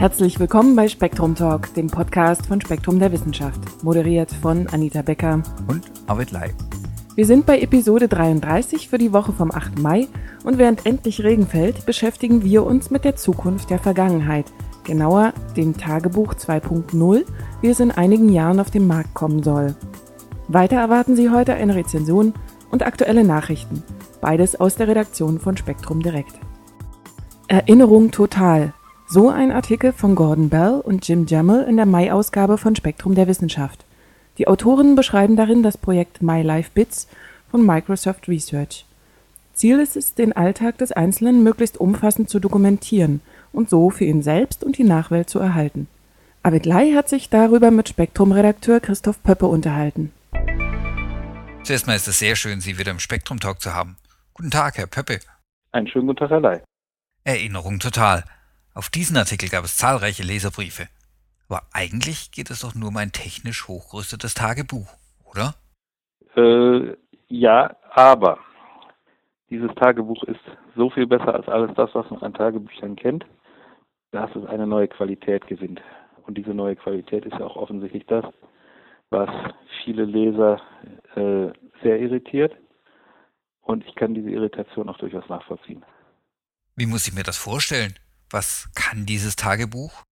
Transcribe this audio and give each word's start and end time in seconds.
Herzlich 0.00 0.40
willkommen 0.40 0.76
bei 0.76 0.88
Spektrum 0.88 1.34
Talk, 1.34 1.74
dem 1.74 1.88
Podcast 1.88 2.46
von 2.46 2.58
Spektrum 2.58 2.98
der 2.98 3.12
Wissenschaft, 3.12 3.60
moderiert 3.84 4.32
von 4.32 4.66
Anita 4.68 5.02
Becker 5.02 5.42
und 5.68 5.92
Arvid 6.06 6.30
Lai. 6.30 6.54
Wir 7.16 7.26
sind 7.26 7.44
bei 7.44 7.60
Episode 7.60 8.08
33 8.08 8.88
für 8.88 8.96
die 8.96 9.12
Woche 9.12 9.34
vom 9.34 9.50
8. 9.52 9.78
Mai 9.78 10.08
und 10.42 10.56
während 10.56 10.86
endlich 10.86 11.22
Regen 11.22 11.46
fällt, 11.46 11.84
beschäftigen 11.84 12.42
wir 12.42 12.64
uns 12.64 12.90
mit 12.90 13.04
der 13.04 13.16
Zukunft 13.16 13.68
der 13.68 13.78
Vergangenheit, 13.78 14.46
genauer 14.84 15.34
dem 15.54 15.76
Tagebuch 15.76 16.32
2.0, 16.32 17.26
wie 17.60 17.68
es 17.68 17.80
in 17.80 17.90
einigen 17.90 18.30
Jahren 18.30 18.58
auf 18.58 18.70
den 18.70 18.86
Markt 18.86 19.12
kommen 19.12 19.42
soll. 19.42 19.76
Weiter 20.48 20.76
erwarten 20.76 21.14
Sie 21.14 21.28
heute 21.28 21.52
eine 21.52 21.74
Rezension 21.74 22.32
und 22.70 22.86
aktuelle 22.86 23.22
Nachrichten, 23.22 23.82
beides 24.22 24.58
aus 24.58 24.76
der 24.76 24.88
Redaktion 24.88 25.38
von 25.38 25.58
Spektrum 25.58 26.02
Direkt. 26.02 26.40
Erinnerung 27.48 28.10
total 28.10 28.72
so 29.12 29.28
ein 29.28 29.50
Artikel 29.50 29.92
von 29.92 30.14
Gordon 30.14 30.50
Bell 30.50 30.80
und 30.84 31.06
Jim 31.08 31.26
Jammel 31.26 31.64
in 31.64 31.76
der 31.76 31.84
Mai-Ausgabe 31.84 32.58
von 32.58 32.76
Spektrum 32.76 33.16
der 33.16 33.26
Wissenschaft. 33.26 33.84
Die 34.38 34.46
Autoren 34.46 34.94
beschreiben 34.94 35.34
darin 35.34 35.64
das 35.64 35.76
Projekt 35.76 36.22
My 36.22 36.42
Life 36.42 36.70
Bits 36.74 37.08
von 37.50 37.66
Microsoft 37.66 38.28
Research. 38.28 38.86
Ziel 39.52 39.80
ist 39.80 39.96
es, 39.96 40.14
den 40.14 40.32
Alltag 40.32 40.78
des 40.78 40.92
Einzelnen 40.92 41.42
möglichst 41.42 41.78
umfassend 41.78 42.30
zu 42.30 42.38
dokumentieren 42.38 43.20
und 43.52 43.68
so 43.68 43.90
für 43.90 44.04
ihn 44.04 44.22
selbst 44.22 44.62
und 44.62 44.78
die 44.78 44.84
Nachwelt 44.84 45.28
zu 45.28 45.40
erhalten. 45.40 45.88
Arvid 46.44 46.64
Lai 46.64 46.92
hat 46.92 47.08
sich 47.08 47.28
darüber 47.28 47.72
mit 47.72 47.88
Spektrum-Redakteur 47.88 48.78
Christoph 48.78 49.20
Pöppe 49.24 49.46
unterhalten. 49.46 50.12
Zuerst 51.64 51.88
mal 51.88 51.96
ist 51.96 52.06
es 52.06 52.20
sehr 52.20 52.36
schön, 52.36 52.60
Sie 52.60 52.78
wieder 52.78 52.92
im 52.92 53.00
Spektrum-Talk 53.00 53.60
zu 53.60 53.74
haben. 53.74 53.96
Guten 54.34 54.52
Tag, 54.52 54.78
Herr 54.78 54.86
Pöppe. 54.86 55.18
Einen 55.72 55.88
schönen 55.88 56.06
guten 56.06 56.20
Tag, 56.20 56.30
Herr 56.30 56.40
Lai. 56.40 56.62
Erinnerung 57.24 57.80
total. 57.80 58.22
Auf 58.80 58.88
diesen 58.88 59.18
Artikel 59.18 59.50
gab 59.50 59.62
es 59.62 59.76
zahlreiche 59.76 60.22
Leserbriefe. 60.22 60.88
Aber 61.50 61.60
eigentlich 61.70 62.32
geht 62.32 62.48
es 62.48 62.60
doch 62.60 62.74
nur 62.74 62.88
um 62.88 62.96
ein 62.96 63.12
technisch 63.12 63.68
hochgerüstetes 63.68 64.32
Tagebuch, 64.32 64.88
oder? 65.30 65.54
Äh, 66.34 66.96
ja, 67.28 67.76
aber 67.90 68.38
dieses 69.50 69.70
Tagebuch 69.74 70.22
ist 70.22 70.40
so 70.76 70.88
viel 70.88 71.06
besser 71.06 71.34
als 71.34 71.46
alles 71.46 71.72
das, 71.76 71.90
was 71.92 72.08
man 72.08 72.22
an 72.22 72.32
Tagebüchern 72.32 72.96
kennt, 72.96 73.26
dass 74.12 74.34
es 74.34 74.46
eine 74.46 74.66
neue 74.66 74.88
Qualität 74.88 75.46
gewinnt. 75.46 75.82
Und 76.26 76.38
diese 76.38 76.54
neue 76.54 76.76
Qualität 76.76 77.26
ist 77.26 77.34
ja 77.38 77.44
auch 77.44 77.56
offensichtlich 77.56 78.06
das, 78.06 78.24
was 79.10 79.28
viele 79.84 80.06
Leser 80.06 80.58
äh, 81.16 81.52
sehr 81.82 82.00
irritiert. 82.00 82.56
Und 83.60 83.84
ich 83.86 83.94
kann 83.94 84.14
diese 84.14 84.30
Irritation 84.30 84.88
auch 84.88 84.96
durchaus 84.96 85.28
nachvollziehen. 85.28 85.84
Wie 86.76 86.86
muss 86.86 87.06
ich 87.06 87.12
mir 87.12 87.24
das 87.24 87.36
vorstellen? 87.36 87.92
Was 88.30 88.70
kann 88.74 89.06
dieses 89.06 89.34
Tagebuch? 89.34 90.04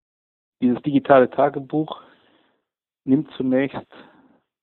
Dieses 0.60 0.82
digitale 0.82 1.30
Tagebuch 1.30 2.02
nimmt 3.04 3.30
zunächst 3.36 3.86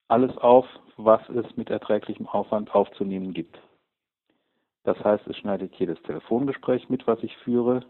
alles 0.10 0.38
auf, 0.38 0.66
was 0.98 1.22
es 1.30 1.56
mit 1.56 1.70
erträglichem 1.70 2.28
Aufwand 2.28 2.76
aufzunehmen 2.76 3.34
gibt. 3.34 3.58
Das 4.84 5.02
heißt, 5.04 5.26
es 5.28 5.38
schneidet 5.38 5.74
jedes 5.76 6.02
Telefongespräch 6.04 6.90
mit, 6.90 7.08
was 7.08 7.24
ich 7.24 7.36
führe. 7.38 7.86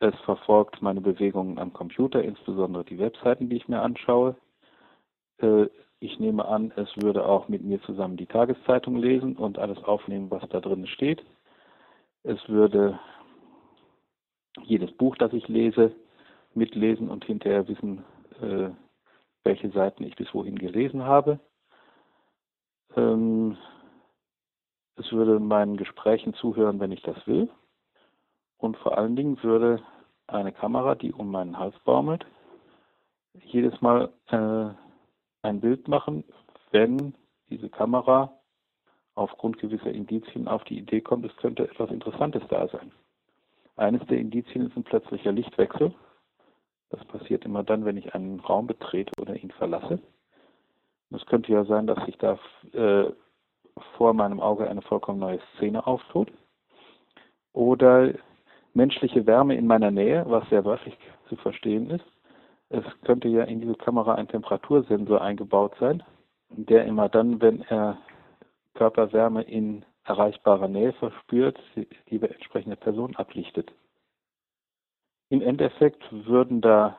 Es 0.00 0.14
verfolgt 0.24 0.82
meine 0.82 1.00
Bewegungen 1.00 1.58
am 1.58 1.72
Computer, 1.72 2.22
insbesondere 2.22 2.84
die 2.84 2.98
Webseiten, 2.98 3.48
die 3.48 3.56
ich 3.56 3.68
mir 3.68 3.80
anschaue. 3.80 4.36
Äh, 5.38 5.66
ich 6.00 6.18
nehme 6.18 6.44
an, 6.44 6.72
es 6.76 6.88
würde 6.96 7.24
auch 7.24 7.48
mit 7.48 7.62
mir 7.62 7.80
zusammen 7.82 8.16
die 8.16 8.26
Tageszeitung 8.26 8.96
lesen 8.96 9.36
und 9.36 9.58
alles 9.58 9.82
aufnehmen, 9.84 10.30
was 10.30 10.46
da 10.50 10.60
drin 10.60 10.86
steht. 10.86 11.24
Es 12.24 12.46
würde 12.48 12.98
jedes 14.62 14.92
Buch, 14.92 15.16
das 15.16 15.32
ich 15.32 15.48
lese, 15.48 15.92
mitlesen 16.54 17.08
und 17.08 17.24
hinterher 17.24 17.66
wissen, 17.68 18.04
äh, 18.40 18.70
welche 19.42 19.70
Seiten 19.70 20.04
ich 20.04 20.16
bis 20.16 20.32
wohin 20.32 20.58
gelesen 20.58 21.04
habe. 21.04 21.40
Ähm, 22.96 23.56
es 24.96 25.10
würde 25.12 25.40
meinen 25.40 25.76
Gesprächen 25.76 26.34
zuhören, 26.34 26.80
wenn 26.80 26.92
ich 26.92 27.02
das 27.02 27.26
will. 27.26 27.50
Und 28.58 28.76
vor 28.78 28.96
allen 28.96 29.16
Dingen 29.16 29.42
würde 29.42 29.82
eine 30.26 30.52
Kamera, 30.52 30.94
die 30.94 31.12
um 31.12 31.30
meinen 31.30 31.58
Hals 31.58 31.74
baumelt, 31.84 32.24
jedes 33.34 33.78
Mal 33.80 34.12
äh, 34.28 34.68
ein 35.42 35.60
Bild 35.60 35.88
machen, 35.88 36.24
wenn 36.70 37.14
diese 37.50 37.68
Kamera 37.68 38.32
aufgrund 39.14 39.58
gewisser 39.58 39.90
Indizien 39.90 40.48
auf 40.48 40.64
die 40.64 40.78
Idee 40.78 41.00
kommt, 41.00 41.24
es 41.26 41.36
könnte 41.36 41.64
etwas 41.64 41.90
Interessantes 41.90 42.42
da 42.48 42.68
sein. 42.68 42.92
Eines 43.76 44.06
der 44.06 44.18
Indizien 44.18 44.66
ist 44.66 44.76
ein 44.76 44.84
plötzlicher 44.84 45.32
Lichtwechsel. 45.32 45.92
Das 46.90 47.04
passiert 47.06 47.44
immer 47.44 47.64
dann, 47.64 47.84
wenn 47.84 47.96
ich 47.96 48.14
einen 48.14 48.40
Raum 48.40 48.66
betrete 48.66 49.12
oder 49.20 49.34
ihn 49.34 49.50
verlasse. 49.50 49.98
Es 51.10 51.24
könnte 51.26 51.52
ja 51.52 51.64
sein, 51.64 51.86
dass 51.86 52.04
sich 52.06 52.16
da 52.18 52.38
äh, 52.72 53.10
vor 53.96 54.14
meinem 54.14 54.40
Auge 54.40 54.68
eine 54.68 54.82
vollkommen 54.82 55.18
neue 55.18 55.40
Szene 55.56 55.86
auftut. 55.86 56.30
Oder 57.52 58.14
menschliche 58.74 59.26
Wärme 59.26 59.56
in 59.56 59.66
meiner 59.66 59.90
Nähe, 59.90 60.24
was 60.28 60.48
sehr 60.50 60.64
wörtlich 60.64 60.96
zu 61.28 61.36
verstehen 61.36 61.90
ist. 61.90 62.04
Es 62.68 62.84
könnte 63.04 63.28
ja 63.28 63.44
in 63.44 63.60
diese 63.60 63.74
Kamera 63.74 64.14
ein 64.14 64.28
Temperatursensor 64.28 65.20
eingebaut 65.20 65.74
sein, 65.78 66.02
der 66.50 66.84
immer 66.84 67.08
dann, 67.08 67.40
wenn 67.40 67.62
er 67.62 67.98
Körperwärme 68.74 69.42
in 69.42 69.84
erreichbarer 70.04 70.68
Nähe 70.68 70.92
verspürt, 70.94 71.58
die 72.10 72.22
entsprechende 72.22 72.76
Person 72.76 73.16
ablichtet. 73.16 73.72
Im 75.30 75.42
Endeffekt 75.42 76.02
würden 76.10 76.60
da 76.60 76.96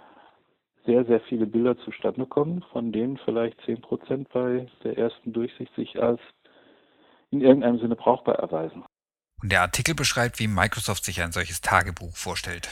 sehr, 0.86 1.06
sehr 1.06 1.22
viele 1.22 1.46
Bilder 1.46 1.78
zustande 1.80 2.26
kommen, 2.26 2.64
von 2.72 2.92
denen 2.92 3.18
vielleicht 3.18 3.60
10 3.62 3.82
Prozent 3.82 4.30
bei 4.30 4.68
der 4.84 4.98
ersten 4.98 5.34
Durchsicht 5.34 5.74
sich 5.76 6.02
als 6.02 6.20
in 7.32 7.42
irgendeinem 7.42 7.80
Sinne 7.80 7.96
brauchbar 7.96 8.36
erweisen. 8.36 8.84
Und 9.42 9.52
der 9.52 9.62
Artikel 9.62 9.96
beschreibt, 9.96 10.40
wie 10.40 10.48
Microsoft 10.48 11.04
sich 11.04 11.22
ein 11.22 11.32
solches 11.32 11.62
Tagebuch 11.62 12.16
vorstellt. 12.16 12.70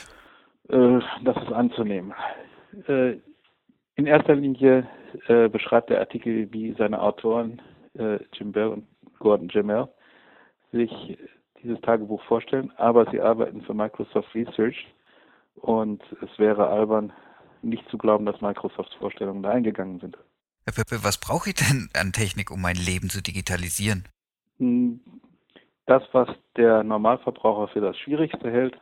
Äh, 0.69 0.99
das 1.23 1.37
ist 1.37 1.51
anzunehmen. 1.51 2.13
Äh, 2.87 3.17
in 3.95 4.07
erster 4.07 4.35
Linie 4.35 4.87
äh, 5.27 5.49
beschreibt 5.49 5.89
der 5.89 5.99
Artikel, 5.99 6.51
wie 6.51 6.73
seine 6.73 7.01
Autoren 7.01 7.61
Jim 8.33 8.51
Bell 8.51 8.69
und 8.69 8.87
Gordon 9.19 9.49
Jamel 9.49 9.87
sich 10.73 11.17
dieses 11.61 11.79
Tagebuch 11.81 12.21
vorstellen, 12.23 12.71
aber 12.75 13.09
sie 13.09 13.21
arbeiten 13.21 13.61
für 13.61 13.73
Microsoft 13.73 14.35
Research 14.35 14.85
und 15.55 16.01
es 16.21 16.37
wäre 16.37 16.67
albern, 16.67 17.13
nicht 17.61 17.87
zu 17.89 17.97
glauben, 17.97 18.25
dass 18.25 18.41
Microsofts 18.41 18.93
Vorstellungen 18.95 19.43
da 19.43 19.51
eingegangen 19.51 19.99
sind. 19.99 20.17
Herr 20.65 20.73
Peppe, 20.73 21.03
was 21.03 21.17
brauche 21.17 21.49
ich 21.49 21.55
denn 21.55 21.89
an 21.93 22.11
Technik, 22.11 22.51
um 22.51 22.61
mein 22.61 22.75
Leben 22.75 23.09
zu 23.09 23.21
digitalisieren? 23.21 24.07
Hm, 24.57 24.99
das, 25.85 26.03
was 26.11 26.29
der 26.57 26.83
Normalverbraucher 26.83 27.69
für 27.69 27.81
das 27.81 27.97
Schwierigste 27.97 28.51
hält, 28.51 28.77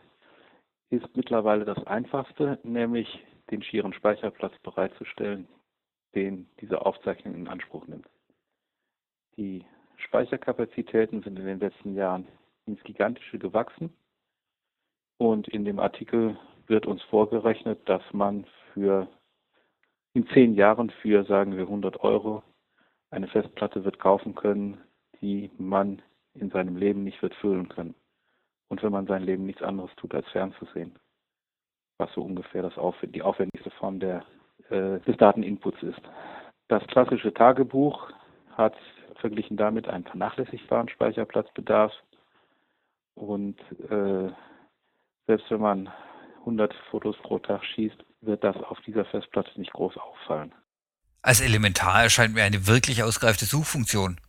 ist 0.90 1.16
mittlerweile 1.16 1.66
das 1.66 1.86
Einfachste, 1.88 2.60
nämlich 2.64 3.08
den 3.50 3.64
schieren 3.64 3.94
Speicherplatz 3.94 4.54
bereitzustellen, 4.64 5.48
den 6.16 6.50
diese 6.60 6.86
Aufzeichnung 6.86 7.36
in 7.36 7.48
Anspruch 7.48 7.88
nimmt. 7.88 8.08
Die 9.38 9.66
Speicherkapazitäten 10.02 11.22
sind 11.24 11.40
in 11.40 11.46
den 11.46 11.60
letzten 11.60 11.96
Jahren 11.96 12.28
ins 12.66 12.84
Gigantische 12.84 13.40
gewachsen. 13.40 13.94
Und 15.18 15.48
in 15.48 15.66
dem 15.66 15.80
Artikel 15.80 16.38
wird 16.68 16.86
uns 16.86 17.02
vorgerechnet, 17.04 17.88
dass 17.88 18.02
man 18.12 18.46
für 18.74 19.08
in 20.14 20.28
zehn 20.28 20.56
Jahren 20.56 20.90
für, 21.02 21.24
sagen 21.24 21.56
wir, 21.56 21.64
100 21.64 22.02
Euro 22.02 22.44
eine 23.12 23.28
Festplatte 23.28 23.84
wird 23.84 24.00
kaufen 24.00 24.36
können, 24.36 24.82
die 25.22 25.52
man 25.58 26.02
in 26.34 26.50
seinem 26.50 26.76
Leben 26.76 27.04
nicht 27.04 27.22
wird 27.22 27.36
füllen 27.36 27.70
können. 27.70 27.96
Und 28.70 28.82
wenn 28.84 28.92
man 28.92 29.06
sein 29.06 29.24
Leben 29.24 29.46
nichts 29.46 29.62
anderes 29.62 29.92
tut, 29.98 30.16
als 30.16 30.28
fernzusehen. 30.30 30.98
Was 31.98 32.12
so 32.14 32.22
ungefähr 32.22 32.62
das 32.62 32.78
auf, 32.78 32.96
die 33.02 33.22
aufwendigste 33.22 33.70
Form 33.72 34.00
der, 34.00 34.24
äh, 34.70 35.00
des 35.02 35.18
Dateninputs 35.18 35.84
ist. 35.84 36.02
Das 36.68 36.86
klassische 36.88 37.34
Tagebuch 37.34 38.12
hat 38.52 38.76
verglichen 39.22 39.58
damit 39.58 39.88
einen 39.88 40.04
vernachlässigbaren 40.04 40.90
Speicherplatzbedarf. 40.90 41.94
Und 43.16 43.60
äh, 43.90 44.30
selbst 45.28 45.50
wenn 45.50 45.62
man 45.62 45.90
100 46.40 46.74
Fotos 46.90 47.16
pro 47.24 47.40
Tag 47.40 47.64
schießt, 47.64 48.04
wird 48.22 48.44
das 48.44 48.56
auf 48.58 48.80
dieser 48.82 49.06
Festplatte 49.06 49.60
nicht 49.60 49.74
groß 49.74 49.98
auffallen. 49.98 50.54
Als 51.22 51.42
elementar 51.42 52.04
erscheint 52.04 52.34
mir 52.34 52.44
eine 52.44 52.68
wirklich 52.68 53.04
ausgereifte 53.04 53.46
Suchfunktion. 53.46 54.20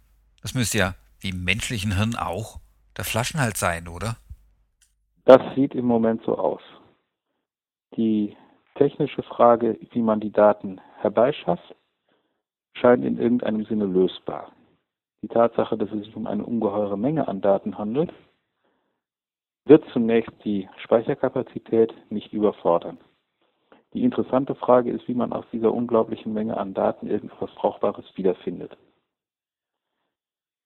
Das 0.42 0.54
müsste 0.54 0.78
ja, 0.78 0.94
wie 1.20 1.30
im 1.30 1.44
menschlichen 1.44 1.96
Hirn 1.96 2.16
auch, 2.16 2.60
der 2.96 3.04
Flaschenhals 3.04 3.58
sein, 3.58 3.88
oder? 3.88 4.16
Das 5.24 5.40
sieht 5.54 5.74
im 5.74 5.86
Moment 5.86 6.22
so 6.24 6.36
aus. 6.36 6.60
Die 7.96 8.36
technische 8.74 9.22
Frage, 9.22 9.78
wie 9.92 10.02
man 10.02 10.20
die 10.20 10.32
Daten 10.32 10.80
herbeischafft, 11.00 11.74
scheint 12.74 13.04
in 13.04 13.18
irgendeinem 13.18 13.64
Sinne 13.66 13.84
lösbar. 13.84 14.52
Die 15.22 15.28
Tatsache, 15.28 15.78
dass 15.78 15.90
es 15.92 16.04
sich 16.04 16.16
um 16.16 16.26
eine 16.26 16.44
ungeheure 16.44 16.98
Menge 16.98 17.28
an 17.28 17.40
Daten 17.40 17.78
handelt, 17.78 18.12
wird 19.64 19.84
zunächst 19.92 20.32
die 20.44 20.68
Speicherkapazität 20.78 21.94
nicht 22.10 22.32
überfordern. 22.32 22.98
Die 23.94 24.04
interessante 24.04 24.54
Frage 24.54 24.90
ist, 24.90 25.06
wie 25.06 25.14
man 25.14 25.32
aus 25.32 25.44
dieser 25.52 25.72
unglaublichen 25.72 26.32
Menge 26.32 26.56
an 26.56 26.74
Daten 26.74 27.06
irgendetwas 27.06 27.50
Brauchbares 27.54 28.04
wiederfindet. 28.16 28.76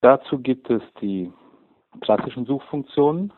Dazu 0.01 0.39
gibt 0.39 0.69
es 0.69 0.81
die 1.01 1.31
klassischen 2.01 2.45
Suchfunktionen 2.45 3.33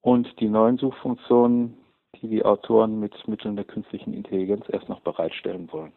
und 0.00 0.40
die 0.40 0.48
neuen 0.48 0.78
Suchfunktionen, 0.78 1.76
die 2.16 2.28
die 2.28 2.44
Autoren 2.44 2.98
mit 2.98 3.28
Mitteln 3.28 3.56
der 3.56 3.64
künstlichen 3.64 4.14
Intelligenz 4.14 4.64
erst 4.68 4.88
noch 4.88 5.00
bereitstellen 5.00 5.70
wollen. 5.72 5.92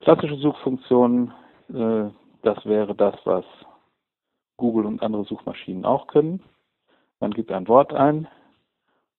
Klassische 0.00 0.36
Suchfunktionen, 0.36 1.32
äh, 1.70 2.10
das 2.46 2.64
wäre 2.64 2.94
das, 2.94 3.14
was 3.24 3.44
Google 4.56 4.86
und 4.86 5.02
andere 5.02 5.24
Suchmaschinen 5.24 5.84
auch 5.84 6.06
können. 6.06 6.42
Man 7.18 7.32
gibt 7.32 7.50
ein 7.50 7.66
Wort 7.66 7.92
ein 7.92 8.28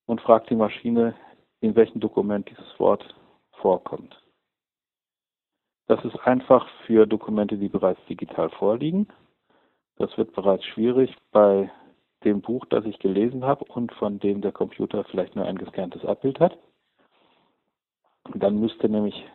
und 0.05 0.21
fragt 0.21 0.49
die 0.49 0.55
Maschine, 0.55 1.13
in 1.59 1.75
welchem 1.75 1.99
Dokument 1.99 2.49
dieses 2.49 2.79
Wort 2.79 3.15
vorkommt. 3.51 4.17
Das 5.87 6.03
ist 6.05 6.17
einfach 6.21 6.67
für 6.85 7.05
Dokumente, 7.05 7.57
die 7.57 7.69
bereits 7.69 8.03
digital 8.05 8.49
vorliegen. 8.49 9.07
Das 9.97 10.17
wird 10.17 10.33
bereits 10.33 10.63
schwierig 10.65 11.13
bei 11.31 11.71
dem 12.23 12.41
Buch, 12.41 12.65
das 12.65 12.85
ich 12.85 12.99
gelesen 12.99 13.43
habe 13.43 13.65
und 13.65 13.91
von 13.93 14.19
dem 14.19 14.41
der 14.41 14.51
Computer 14.51 15.03
vielleicht 15.05 15.35
nur 15.35 15.45
ein 15.45 15.57
gescanntes 15.57 16.05
Abbild 16.05 16.39
hat. 16.39 16.57
Dann 18.33 18.59
müsste 18.59 18.89
nämlich 18.89 19.25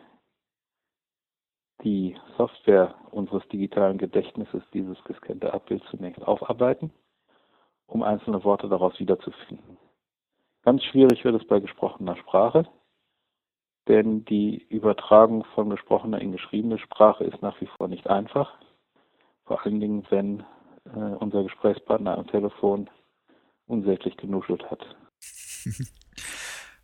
die 1.83 2.15
Software 2.37 2.95
unseres 3.11 3.47
digitalen 3.49 3.97
Gedächtnisses 3.97 4.63
dieses 4.73 5.01
gescannte 5.03 5.53
Abbild 5.53 5.83
zunächst 5.89 6.21
aufarbeiten, 6.23 6.91
um 7.87 8.03
einzelne 8.03 8.43
Worte 8.43 8.69
daraus 8.69 8.97
wiederzufinden. 8.99 9.77
Ganz 10.63 10.83
schwierig 10.83 11.23
wird 11.25 11.41
es 11.41 11.47
bei 11.47 11.59
gesprochener 11.59 12.15
Sprache, 12.15 12.65
denn 13.87 14.23
die 14.25 14.65
Übertragung 14.69 15.43
von 15.55 15.69
gesprochener 15.69 16.21
in 16.21 16.31
geschriebene 16.31 16.79
Sprache 16.79 17.25
ist 17.25 17.41
nach 17.41 17.59
wie 17.59 17.67
vor 17.77 17.87
nicht 17.89 18.07
einfach. 18.07 18.57
Vor 19.45 19.65
allen 19.65 19.81
Dingen, 19.81 20.05
wenn 20.09 20.45
äh, 20.85 21.15
unser 21.19 21.43
Gesprächspartner 21.43 22.17
am 22.17 22.27
Telefon 22.27 22.89
unsäglich 23.65 24.15
genuschelt 24.15 24.63
hat. 24.71 24.95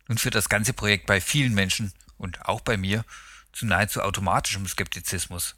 Nun 0.08 0.18
führt 0.18 0.34
das 0.34 0.48
ganze 0.48 0.74
Projekt 0.74 1.06
bei 1.06 1.20
vielen 1.20 1.54
Menschen 1.54 1.92
und 2.18 2.46
auch 2.46 2.60
bei 2.60 2.76
mir 2.76 3.04
zu 3.52 3.66
nahezu 3.66 4.00
automatischem 4.00 4.66
Skeptizismus. 4.66 5.56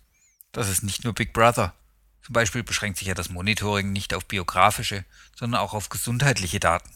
Das 0.52 0.68
ist 0.68 0.82
nicht 0.82 1.04
nur 1.04 1.14
Big 1.14 1.32
Brother. 1.32 1.74
Zum 2.22 2.34
Beispiel 2.34 2.62
beschränkt 2.62 2.98
sich 2.98 3.08
ja 3.08 3.14
das 3.14 3.30
Monitoring 3.30 3.92
nicht 3.92 4.14
auf 4.14 4.26
biografische, 4.26 5.04
sondern 5.34 5.60
auch 5.60 5.74
auf 5.74 5.88
gesundheitliche 5.88 6.60
Daten. 6.60 6.90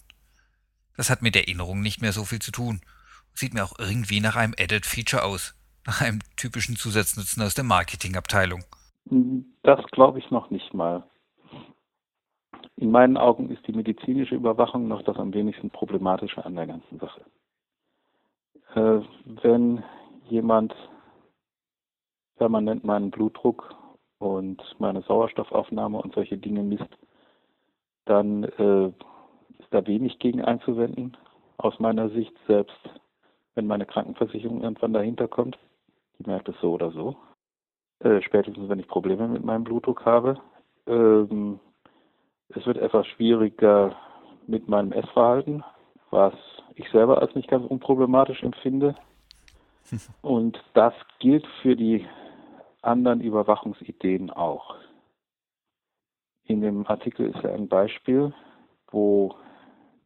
Das 0.97 1.11
hat 1.11 1.23
mit 1.23 1.37
Erinnerung 1.37 1.81
nicht 1.81 2.01
mehr 2.01 2.13
so 2.13 2.25
viel 2.25 2.39
zu 2.39 2.53
tun. 2.53 2.81
Sieht 3.35 3.53
mir 3.53 3.65
auch 3.65 3.79
irgendwie 3.79 4.21
nach 4.21 4.37
einem 4.37 4.55
Added 4.59 4.87
Feature 4.87 5.25
aus. 5.25 5.55
Nach 5.87 6.01
einem 6.01 6.21
typischen 6.37 6.77
Zusatznutzen 6.77 7.43
aus 7.43 7.55
der 7.55 7.65
Marketingabteilung. 7.65 8.65
Das 9.63 9.85
glaube 9.93 10.19
ich 10.19 10.31
noch 10.31 10.51
nicht 10.51 10.75
mal. 10.75 11.05
In 12.77 12.91
meinen 12.91 13.17
Augen 13.17 13.51
ist 13.51 13.67
die 13.67 13.73
medizinische 13.73 14.35
Überwachung 14.35 14.89
noch 14.89 15.03
das 15.03 15.17
am 15.17 15.33
wenigsten 15.33 15.71
problematische 15.71 16.45
an 16.45 16.57
der 16.57 16.67
ganzen 16.67 16.99
Sache. 16.99 17.25
Äh, 18.75 19.01
wenn 19.43 19.83
jemand 20.29 20.75
permanent 22.37 22.85
meinen 22.85 23.11
Blutdruck 23.11 23.75
und 24.19 24.63
meine 24.79 25.03
Sauerstoffaufnahme 25.03 25.99
und 26.01 26.15
solche 26.15 26.39
Dinge 26.39 26.63
misst, 26.63 26.89
dann 28.05 28.45
äh, 28.45 28.89
ist 29.59 29.69
da 29.71 29.87
wenig 29.87 30.19
gegen 30.19 30.43
einzuwenden, 30.43 31.17
aus 31.59 31.79
meiner 31.81 32.09
Sicht, 32.11 32.35
selbst 32.47 32.79
wenn 33.55 33.67
meine 33.67 33.87
Krankenversicherung 33.87 34.63
irgendwann 34.63 34.93
dahinter 34.93 35.29
kommt. 35.29 35.59
Die 36.19 36.29
merkt 36.29 36.49
es 36.49 36.57
so 36.61 36.73
oder 36.73 36.91
so. 36.91 37.17
Äh, 38.01 38.21
spätestens, 38.23 38.69
wenn 38.69 38.79
ich 38.79 38.89
Probleme 38.89 39.27
mit 39.29 39.45
meinem 39.45 39.65
Blutdruck 39.65 40.05
habe. 40.05 40.39
Ähm, 40.87 41.59
es 42.51 42.65
wird 42.67 42.77
etwas 42.77 43.07
schwieriger 43.07 43.97
mit 44.47 44.69
meinem 44.69 44.93
Essverhalten, 44.93 45.65
was 46.11 46.35
ich 46.75 46.89
selber 46.91 47.21
als 47.21 47.35
nicht 47.35 47.49
ganz 47.49 47.67
unproblematisch 47.67 48.43
empfinde. 48.43 48.95
Und 50.23 50.63
das 50.75 50.95
gilt 51.19 51.47
für 51.63 51.77
die 51.77 52.07
anderen 52.83 53.21
Überwachungsideen 53.21 54.31
auch. 54.31 54.77
In 56.45 56.61
dem 56.61 56.87
Artikel 56.87 57.27
ist 57.31 57.43
ja 57.43 57.51
ein 57.51 57.69
Beispiel, 57.69 58.33
wo 58.91 59.35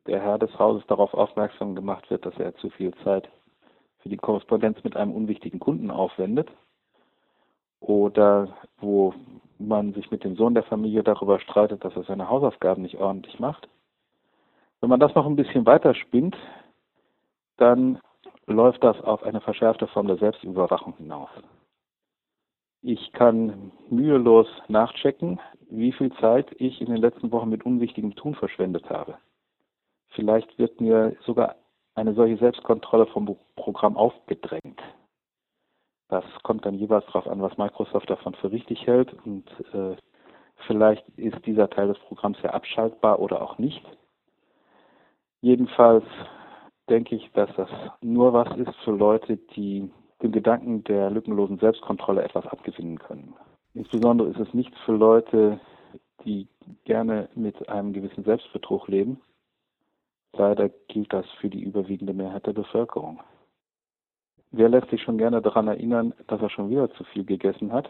der 0.06 0.20
Herr 0.22 0.38
des 0.38 0.58
Hauses 0.58 0.86
darauf 0.86 1.12
aufmerksam 1.12 1.74
gemacht 1.74 2.10
wird, 2.10 2.24
dass 2.24 2.36
er 2.38 2.54
zu 2.56 2.70
viel 2.70 2.94
Zeit 3.04 3.28
für 3.98 4.08
die 4.08 4.16
Korrespondenz 4.16 4.82
mit 4.82 4.96
einem 4.96 5.12
unwichtigen 5.12 5.60
Kunden 5.60 5.90
aufwendet. 5.90 6.50
Oder 7.80 8.56
wo 8.78 9.14
man 9.58 9.92
sich 9.92 10.10
mit 10.10 10.24
dem 10.24 10.36
Sohn 10.36 10.54
der 10.54 10.62
Familie 10.64 11.02
darüber 11.02 11.38
streitet, 11.40 11.84
dass 11.84 11.94
er 11.96 12.04
seine 12.04 12.28
Hausaufgaben 12.28 12.82
nicht 12.82 12.96
ordentlich 12.96 13.38
macht. 13.38 13.68
Wenn 14.80 14.88
man 14.88 15.00
das 15.00 15.14
noch 15.14 15.26
ein 15.26 15.36
bisschen 15.36 15.66
weiter 15.66 15.94
spinnt, 15.94 16.36
dann 17.58 18.00
läuft 18.52 18.82
das 18.84 19.00
auf 19.02 19.22
eine 19.22 19.40
verschärfte 19.40 19.86
Form 19.86 20.06
der 20.06 20.16
Selbstüberwachung 20.16 20.96
hinaus. 20.96 21.30
Ich 22.82 23.12
kann 23.12 23.72
mühelos 23.90 24.46
nachchecken, 24.68 25.38
wie 25.68 25.92
viel 25.92 26.12
Zeit 26.14 26.48
ich 26.58 26.80
in 26.80 26.86
den 26.86 26.96
letzten 26.96 27.30
Wochen 27.30 27.50
mit 27.50 27.64
unwichtigem 27.64 28.14
Tun 28.14 28.34
verschwendet 28.34 28.88
habe. 28.88 29.18
Vielleicht 30.10 30.58
wird 30.58 30.80
mir 30.80 31.16
sogar 31.24 31.56
eine 31.94 32.14
solche 32.14 32.38
Selbstkontrolle 32.38 33.06
vom 33.06 33.36
Programm 33.56 33.96
aufgedrängt. 33.96 34.80
Das 36.08 36.24
kommt 36.42 36.64
dann 36.66 36.74
jeweils 36.74 37.04
darauf 37.06 37.28
an, 37.28 37.42
was 37.42 37.56
Microsoft 37.58 38.10
davon 38.10 38.34
für 38.34 38.50
richtig 38.50 38.86
hält 38.86 39.12
und 39.24 39.48
äh, 39.72 39.96
vielleicht 40.66 41.06
ist 41.16 41.44
dieser 41.46 41.70
Teil 41.70 41.88
des 41.88 41.98
Programms 42.00 42.38
ja 42.42 42.50
abschaltbar 42.50 43.20
oder 43.20 43.42
auch 43.42 43.58
nicht. 43.58 43.84
Jedenfalls 45.40 46.04
denke 46.90 47.14
ich, 47.14 47.30
dass 47.32 47.48
das 47.56 47.70
nur 48.02 48.32
was 48.32 48.54
ist 48.58 48.74
für 48.84 48.90
Leute, 48.90 49.36
die 49.56 49.90
dem 50.22 50.32
Gedanken 50.32 50.84
der 50.84 51.10
lückenlosen 51.10 51.58
Selbstkontrolle 51.58 52.22
etwas 52.22 52.46
abgewinnen 52.46 52.98
können. 52.98 53.34
Insbesondere 53.72 54.28
ist 54.28 54.40
es 54.40 54.52
nichts 54.52 54.76
für 54.84 54.92
Leute, 54.92 55.60
die 56.24 56.48
gerne 56.84 57.28
mit 57.34 57.68
einem 57.68 57.92
gewissen 57.92 58.24
Selbstbetrug 58.24 58.88
leben. 58.88 59.20
Leider 60.32 60.68
gilt 60.88 61.12
das 61.12 61.26
für 61.40 61.48
die 61.48 61.62
überwiegende 61.62 62.12
Mehrheit 62.12 62.46
der 62.46 62.52
Bevölkerung. 62.52 63.20
Wer 64.50 64.68
lässt 64.68 64.90
sich 64.90 65.02
schon 65.02 65.18
gerne 65.18 65.40
daran 65.40 65.68
erinnern, 65.68 66.12
dass 66.26 66.42
er 66.42 66.50
schon 66.50 66.70
wieder 66.70 66.90
zu 66.92 67.04
viel 67.04 67.24
gegessen 67.24 67.72
hat, 67.72 67.88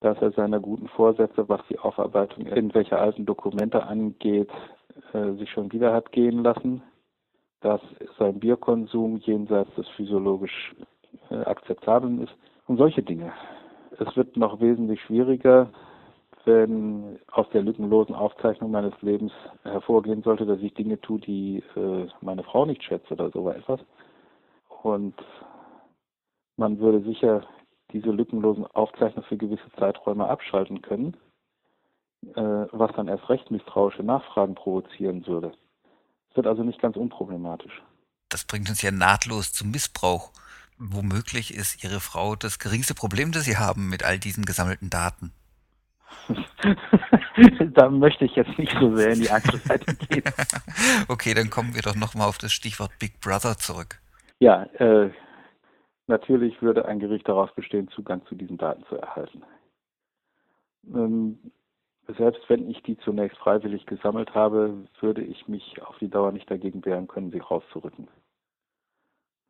dass 0.00 0.20
er 0.20 0.32
seine 0.32 0.60
guten 0.60 0.88
Vorsätze, 0.88 1.48
was 1.48 1.60
die 1.68 1.78
Aufarbeitung 1.78 2.46
irgendwelcher 2.46 3.00
alten 3.00 3.24
Dokumente 3.24 3.82
angeht, 3.82 4.50
äh, 5.12 5.32
sich 5.32 5.50
schon 5.50 5.72
wieder 5.72 5.92
hat 5.92 6.12
gehen 6.12 6.42
lassen, 6.42 6.82
dass 7.62 7.80
sein 8.18 8.38
Bierkonsum 8.40 9.18
jenseits 9.18 9.74
des 9.74 9.88
physiologisch 9.90 10.74
äh, 11.30 11.36
akzeptablen 11.36 12.22
ist 12.22 12.34
und 12.66 12.76
solche 12.76 13.02
Dinge. 13.02 13.32
Es 13.98 14.16
wird 14.16 14.36
noch 14.36 14.60
wesentlich 14.60 15.00
schwieriger, 15.02 15.70
wenn 16.44 17.20
aus 17.30 17.48
der 17.50 17.62
lückenlosen 17.62 18.14
Aufzeichnung 18.14 18.70
meines 18.70 19.00
Lebens 19.00 19.32
hervorgehen 19.62 20.22
sollte, 20.22 20.44
dass 20.44 20.60
ich 20.60 20.74
Dinge 20.74 21.00
tue, 21.00 21.20
die 21.20 21.62
äh, 21.76 22.06
meine 22.20 22.42
Frau 22.42 22.66
nicht 22.66 22.82
schätzt 22.82 23.10
oder 23.12 23.30
so 23.30 23.48
etwas. 23.48 23.80
Und 24.82 25.14
man 26.56 26.78
würde 26.80 27.00
sicher 27.02 27.46
diese 27.92 28.10
lückenlosen 28.10 28.66
Aufzeichnungen 28.66 29.28
für 29.28 29.36
gewisse 29.36 29.70
Zeiträume 29.78 30.26
abschalten 30.26 30.82
können, 30.82 31.16
äh, 32.34 32.66
was 32.72 32.92
dann 32.96 33.08
erst 33.08 33.28
recht 33.28 33.50
misstrauische 33.50 34.02
Nachfragen 34.02 34.54
provozieren 34.54 35.26
würde. 35.26 35.52
Wird 36.34 36.46
also 36.46 36.62
nicht 36.62 36.80
ganz 36.80 36.96
unproblematisch. 36.96 37.82
Das 38.28 38.44
bringt 38.44 38.68
uns 38.68 38.82
ja 38.82 38.90
nahtlos 38.90 39.52
zum 39.52 39.70
Missbrauch. 39.70 40.32
Womöglich 40.78 41.54
ist 41.54 41.84
Ihre 41.84 42.00
Frau 42.00 42.34
das 42.34 42.58
geringste 42.58 42.94
Problem, 42.94 43.30
das 43.30 43.44
Sie 43.44 43.56
haben 43.56 43.88
mit 43.88 44.04
all 44.04 44.18
diesen 44.18 44.44
gesammelten 44.44 44.90
Daten. 44.90 45.32
da 47.74 47.88
möchte 47.90 48.24
ich 48.24 48.34
jetzt 48.34 48.58
nicht 48.58 48.74
so 48.78 48.96
sehr 48.96 49.12
in 49.12 49.20
die 49.20 49.30
Einzelheiten 49.30 49.98
gehen. 50.08 50.24
okay, 51.08 51.34
dann 51.34 51.50
kommen 51.50 51.74
wir 51.74 51.82
doch 51.82 51.94
nochmal 51.94 52.28
auf 52.28 52.38
das 52.38 52.52
Stichwort 52.52 52.98
Big 52.98 53.20
Brother 53.20 53.56
zurück. 53.58 54.00
Ja, 54.38 54.64
äh, 54.78 55.10
natürlich 56.06 56.60
würde 56.62 56.86
ein 56.86 57.00
Gericht 57.00 57.28
daraus 57.28 57.54
bestehen, 57.54 57.88
Zugang 57.88 58.24
zu 58.26 58.34
diesen 58.34 58.58
Daten 58.58 58.84
zu 58.88 58.96
erhalten. 58.96 59.42
Ähm, 60.92 61.38
selbst 62.12 62.48
wenn 62.48 62.68
ich 62.70 62.82
die 62.82 62.96
zunächst 62.98 63.38
freiwillig 63.38 63.86
gesammelt 63.86 64.34
habe, 64.34 64.86
würde 65.00 65.22
ich 65.22 65.48
mich 65.48 65.80
auf 65.82 65.98
die 65.98 66.08
Dauer 66.08 66.32
nicht 66.32 66.50
dagegen 66.50 66.84
wehren 66.84 67.08
können, 67.08 67.30
sie 67.30 67.38
rauszurücken. 67.38 68.08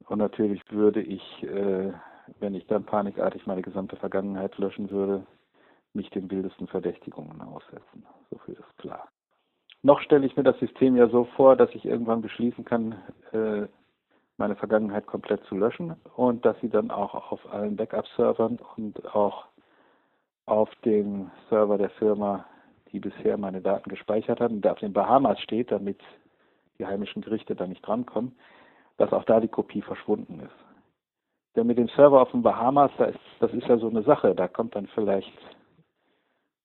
Und 0.09 0.19
natürlich 0.19 0.63
würde 0.71 1.01
ich, 1.01 1.43
äh, 1.43 1.93
wenn 2.41 2.55
ich 2.55 2.67
dann 2.67 2.85
panikartig 2.85 3.47
meine 3.47 3.63
gesamte 3.63 3.97
Vergangenheit 3.97 4.57
löschen 4.59 4.91
würde, 4.91 5.27
mich 5.95 6.11
den 6.11 6.31
wildesten 6.31 6.67
Verdächtigungen 6.67 7.41
aussetzen. 7.41 8.07
So 8.31 8.39
viel 8.39 8.55
ist 8.55 8.79
klar. 8.79 9.09
Noch 9.83 10.01
stelle 10.01 10.27
ich 10.27 10.37
mir 10.37 10.45
das 10.45 10.59
System 10.59 10.97
ja 10.97 11.09
so 11.09 11.25
vor, 11.37 11.57
dass 11.57 11.71
ich 11.75 11.85
irgendwann 11.85 12.23
beschließen 12.23 12.65
kann, 12.65 12.93
äh, 13.33 13.67
meine 14.37 14.57
Vergangenheit 14.57 15.07
komplett 15.07 15.45
zu 15.45 15.57
löschen 15.57 15.97
und 16.17 16.45
dass 16.45 16.59
sie 16.61 16.69
dann 16.69 16.91
auch 16.91 17.31
auf 17.33 17.53
allen 17.53 17.77
Backup-Servern 17.77 18.59
und 18.77 19.15
auch 19.15 19.47
auf 20.47 20.71
dem 20.85 21.31
Server 21.49 21.79
der 21.79 21.91
Firma, 21.91 22.45
die 22.93 23.01
bisher 23.01 23.37
meine 23.39 23.61
Daten 23.61 23.89
gespeichert 23.89 24.41
hat 24.41 24.51
und 24.51 24.63
der 24.63 24.73
auf 24.73 24.79
den 24.79 24.93
Bahamas 24.93 25.41
steht, 25.41 25.71
damit 25.71 25.99
die 26.79 26.87
heimischen 26.87 27.23
Gerichte 27.23 27.55
da 27.55 27.67
nicht 27.67 27.87
drankommen, 27.87 28.37
dass 28.99 29.13
auch 29.13 29.25
da 29.25 29.41
die 29.41 29.49
Kopie 29.49 29.83
verschwunden 29.83 30.41
ist. 30.41 30.55
Denn 31.57 31.67
mit 31.67 31.79
dem 31.79 31.89
Server 31.89 32.23
auf 32.23 32.31
den 32.31 32.43
Bahamas, 32.43 32.91
da 32.99 33.07
ist, 33.07 33.19
das 33.41 33.53
ist 33.53 33.67
ja 33.67 33.79
so 33.79 33.89
eine 33.89 34.03
Sache, 34.03 34.35
da 34.35 34.49
kommt 34.49 34.75
dann 34.75 34.87
vielleicht 34.89 35.33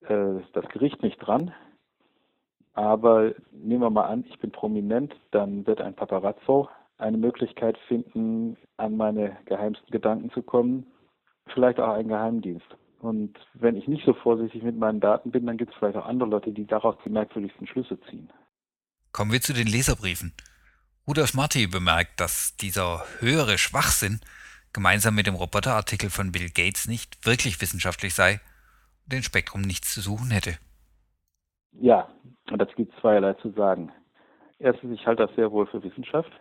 äh, 0.01 0.39
das 0.53 0.67
Gericht 0.69 1.03
nicht 1.03 1.17
dran. 1.17 1.53
Aber 2.73 3.33
nehmen 3.51 3.81
wir 3.81 3.89
mal 3.89 4.05
an, 4.05 4.23
ich 4.29 4.37
bin 4.39 4.51
prominent, 4.51 5.15
dann 5.31 5.65
wird 5.65 5.81
ein 5.81 5.95
Paparazzo 5.95 6.69
eine 6.99 7.17
Möglichkeit 7.17 7.77
finden, 7.87 8.57
an 8.77 8.97
meine 8.97 9.37
geheimsten 9.45 9.91
Gedanken 9.91 10.31
zu 10.31 10.41
kommen, 10.41 10.87
vielleicht 11.53 11.79
auch 11.79 11.93
ein 11.93 12.07
Geheimdienst. 12.07 12.65
Und 12.99 13.37
wenn 13.53 13.75
ich 13.75 13.87
nicht 13.87 14.05
so 14.05 14.13
vorsichtig 14.13 14.63
mit 14.63 14.77
meinen 14.77 14.99
Daten 14.99 15.31
bin, 15.31 15.45
dann 15.45 15.57
gibt 15.57 15.71
es 15.71 15.77
vielleicht 15.77 15.97
auch 15.97 16.05
andere 16.05 16.29
Leute, 16.29 16.51
die 16.51 16.65
daraus 16.65 16.95
die 17.05 17.09
merkwürdigsten 17.09 17.67
Schlüsse 17.67 17.99
ziehen. 18.09 18.29
Kommen 19.11 19.31
wir 19.31 19.41
zu 19.41 19.53
den 19.53 19.67
Leserbriefen. 19.67 20.33
Rudolf 21.07 21.33
Marti 21.33 21.67
bemerkt, 21.67 22.19
dass 22.19 22.57
dieser 22.57 23.03
höhere 23.19 23.57
Schwachsinn 23.57 24.19
gemeinsam 24.73 25.15
mit 25.15 25.27
dem 25.27 25.35
Roboterartikel 25.35 26.09
von 26.09 26.31
Bill 26.31 26.49
Gates 26.49 26.87
nicht 26.87 27.25
wirklich 27.25 27.61
wissenschaftlich 27.61 28.13
sei 28.13 28.41
und 29.05 29.13
den 29.13 29.23
Spektrum 29.23 29.61
nichts 29.61 29.93
zu 29.93 30.01
suchen 30.01 30.31
hätte. 30.31 30.57
Ja, 31.71 32.09
und 32.51 32.59
dazu 32.59 32.75
gibt 32.75 32.93
es 32.93 32.99
zweierlei 32.99 33.33
zu 33.35 33.51
sagen. 33.51 33.91
Erstens, 34.59 34.99
ich 34.99 35.05
halte 35.05 35.27
das 35.27 35.35
sehr 35.35 35.51
wohl 35.51 35.67
für 35.67 35.83
Wissenschaft. 35.83 36.31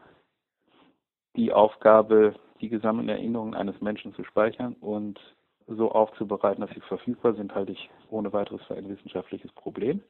Die 1.37 1.53
Aufgabe, 1.53 2.35
die 2.61 2.69
gesammelten 2.69 3.11
Erinnerungen 3.11 3.55
eines 3.55 3.81
Menschen 3.81 4.15
zu 4.15 4.25
speichern 4.25 4.75
und 4.81 5.21
so 5.67 5.91
aufzubereiten, 5.91 6.61
dass 6.61 6.71
sie 6.71 6.81
verfügbar 6.81 7.35
sind, 7.35 7.55
halte 7.55 7.73
ich 7.73 7.91
ohne 8.11 8.33
weiteres 8.33 8.63
für 8.67 8.77
ein 8.77 8.89
wissenschaftliches 8.89 9.53
Problem. 9.53 10.03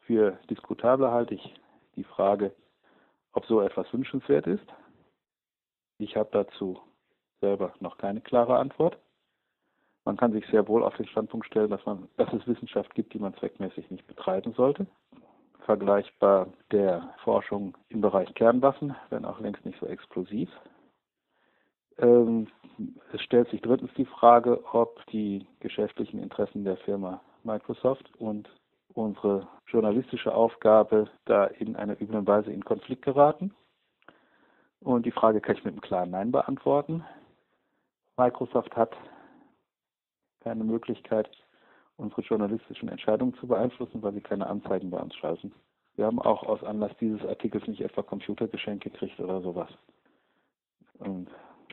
Für 0.00 0.38
diskutabler 0.50 1.12
halte 1.12 1.34
ich 1.34 1.54
die 1.96 2.04
Frage, 2.04 2.54
ob 3.32 3.46
so 3.46 3.60
etwas 3.60 3.90
wünschenswert 3.92 4.46
ist. 4.46 4.66
Ich 5.98 6.16
habe 6.16 6.28
dazu 6.32 6.80
selber 7.40 7.72
noch 7.80 7.96
keine 7.98 8.20
klare 8.20 8.58
Antwort. 8.58 8.98
Man 10.04 10.18
kann 10.18 10.32
sich 10.32 10.46
sehr 10.48 10.68
wohl 10.68 10.82
auf 10.82 10.96
den 10.96 11.06
Standpunkt 11.06 11.46
stellen, 11.46 11.70
dass, 11.70 11.84
man, 11.86 12.08
dass 12.16 12.32
es 12.32 12.46
Wissenschaft 12.46 12.94
gibt, 12.94 13.14
die 13.14 13.18
man 13.18 13.34
zweckmäßig 13.34 13.90
nicht 13.90 14.06
betreiben 14.06 14.52
sollte. 14.52 14.86
Vergleichbar 15.60 16.48
der 16.72 17.14
Forschung 17.24 17.74
im 17.88 18.02
Bereich 18.02 18.34
Kernwaffen, 18.34 18.94
wenn 19.08 19.24
auch 19.24 19.40
längst 19.40 19.64
nicht 19.64 19.80
so 19.80 19.86
explosiv. 19.86 20.50
Ähm, 21.98 22.48
es 23.12 23.20
stellt 23.22 23.48
sich 23.50 23.60
drittens 23.60 23.92
die 23.96 24.04
Frage, 24.04 24.62
ob 24.72 25.04
die 25.06 25.46
geschäftlichen 25.60 26.20
Interessen 26.20 26.64
der 26.64 26.76
Firma 26.78 27.20
Microsoft 27.44 28.10
und 28.18 28.48
unsere 28.94 29.46
journalistische 29.66 30.34
Aufgabe 30.34 31.08
da 31.24 31.46
in 31.46 31.76
einer 31.76 32.00
üblen 32.00 32.26
Weise 32.26 32.52
in 32.52 32.64
Konflikt 32.64 33.02
geraten. 33.02 33.54
Und 34.80 35.06
die 35.06 35.12
Frage 35.12 35.40
kann 35.40 35.56
ich 35.56 35.64
mit 35.64 35.72
einem 35.72 35.80
klaren 35.80 36.10
Nein 36.10 36.32
beantworten. 36.32 37.04
Microsoft 38.16 38.76
hat 38.76 38.94
keine 40.40 40.62
Möglichkeit, 40.62 41.30
unsere 41.96 42.22
journalistischen 42.22 42.88
Entscheidungen 42.88 43.34
zu 43.34 43.46
beeinflussen, 43.46 44.02
weil 44.02 44.12
sie 44.12 44.20
keine 44.20 44.46
Anzeigen 44.46 44.90
bei 44.90 44.98
uns 44.98 45.14
schalten. 45.14 45.52
Wir 45.96 46.06
haben 46.06 46.20
auch 46.20 46.42
aus 46.42 46.62
Anlass 46.64 46.92
dieses 47.00 47.24
Artikels 47.24 47.66
nicht 47.66 47.80
etwa 47.80 48.02
Computergeschenke 48.02 48.90
gekriegt 48.90 49.18
oder 49.20 49.40
sowas. 49.40 49.70
Und 50.98 51.28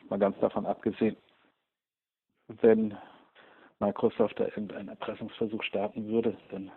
mal 0.08 0.18
ganz 0.18 0.38
davon 0.40 0.66
abgesehen, 0.66 1.16
wenn 2.48 2.96
Microsoft 3.80 4.38
da 4.38 4.44
irgendeinen 4.44 4.88
Erpressungsversuch 4.88 5.62
starten 5.62 6.06
würde, 6.08 6.36
dann 6.50 6.70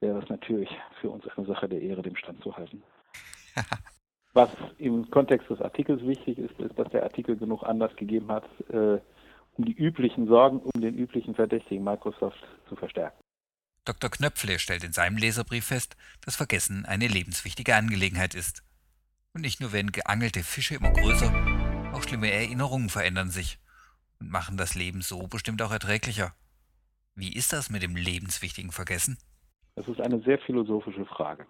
wäre 0.00 0.18
es 0.18 0.28
natürlich 0.28 0.70
für 1.00 1.10
uns 1.10 1.26
eine 1.28 1.46
Sache 1.46 1.68
der 1.68 1.80
Ehre, 1.80 2.02
dem 2.02 2.16
Stand 2.16 2.42
zu 2.42 2.56
halten. 2.56 2.82
Was 4.34 4.50
im 4.78 5.10
Kontext 5.10 5.50
des 5.50 5.60
Artikels 5.60 6.02
wichtig 6.02 6.38
ist, 6.38 6.58
ist, 6.58 6.78
dass 6.78 6.88
der 6.88 7.02
Artikel 7.02 7.36
genug 7.36 7.62
Anlass 7.64 7.94
gegeben 7.96 8.28
hat, 8.28 8.44
äh, 8.70 8.98
um 9.58 9.64
die 9.66 9.74
üblichen 9.74 10.26
Sorgen 10.26 10.58
um 10.58 10.80
den 10.80 10.96
üblichen 10.96 11.34
Verdächtigen 11.34 11.84
Microsoft 11.84 12.42
zu 12.68 12.74
verstärken. 12.76 13.18
Dr. 13.84 14.10
Knöpfle 14.10 14.58
stellt 14.58 14.84
in 14.84 14.92
seinem 14.92 15.18
Leserbrief 15.18 15.66
fest, 15.66 15.96
dass 16.24 16.36
Vergessen 16.36 16.86
eine 16.86 17.08
lebenswichtige 17.08 17.74
Angelegenheit 17.74 18.34
ist. 18.34 18.62
Und 19.34 19.42
nicht 19.42 19.60
nur 19.60 19.72
werden 19.72 19.92
geangelte 19.92 20.42
Fische 20.42 20.76
immer 20.76 20.92
größer, 20.92 21.51
auch 21.92 22.02
schlimme 22.02 22.30
Erinnerungen 22.30 22.88
verändern 22.88 23.30
sich 23.30 23.58
und 24.20 24.30
machen 24.30 24.56
das 24.56 24.74
Leben 24.74 25.02
so 25.02 25.26
bestimmt 25.26 25.62
auch 25.62 25.72
erträglicher. 25.72 26.32
Wie 27.14 27.34
ist 27.34 27.52
das 27.52 27.70
mit 27.70 27.82
dem 27.82 27.96
lebenswichtigen 27.96 28.72
Vergessen? 28.72 29.18
Das 29.76 29.86
ist 29.88 30.00
eine 30.00 30.20
sehr 30.20 30.38
philosophische 30.38 31.04
Frage. 31.04 31.46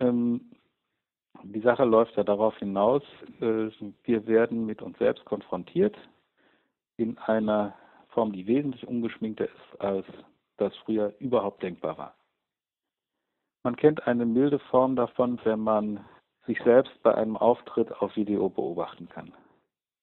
Ähm, 0.00 0.52
die 1.42 1.60
Sache 1.60 1.84
läuft 1.84 2.16
ja 2.16 2.24
darauf 2.24 2.56
hinaus, 2.58 3.02
äh, 3.40 3.70
wir 4.04 4.26
werden 4.26 4.66
mit 4.66 4.82
uns 4.82 4.98
selbst 4.98 5.24
konfrontiert 5.24 5.96
in 6.96 7.18
einer 7.18 7.74
Form, 8.10 8.32
die 8.32 8.46
wesentlich 8.46 8.86
ungeschminkter 8.86 9.46
ist, 9.46 9.80
als 9.80 10.06
das 10.58 10.72
früher 10.84 11.14
überhaupt 11.18 11.62
denkbar 11.62 11.98
war. 11.98 12.14
Man 13.64 13.76
kennt 13.76 14.06
eine 14.06 14.26
milde 14.26 14.58
Form 14.58 14.96
davon, 14.96 15.40
wenn 15.44 15.60
man 15.60 16.04
sich 16.46 16.60
selbst 16.62 16.92
bei 17.02 17.14
einem 17.14 17.36
Auftritt 17.36 17.92
auf 18.00 18.16
Video 18.16 18.48
beobachten 18.48 19.08
kann. 19.08 19.32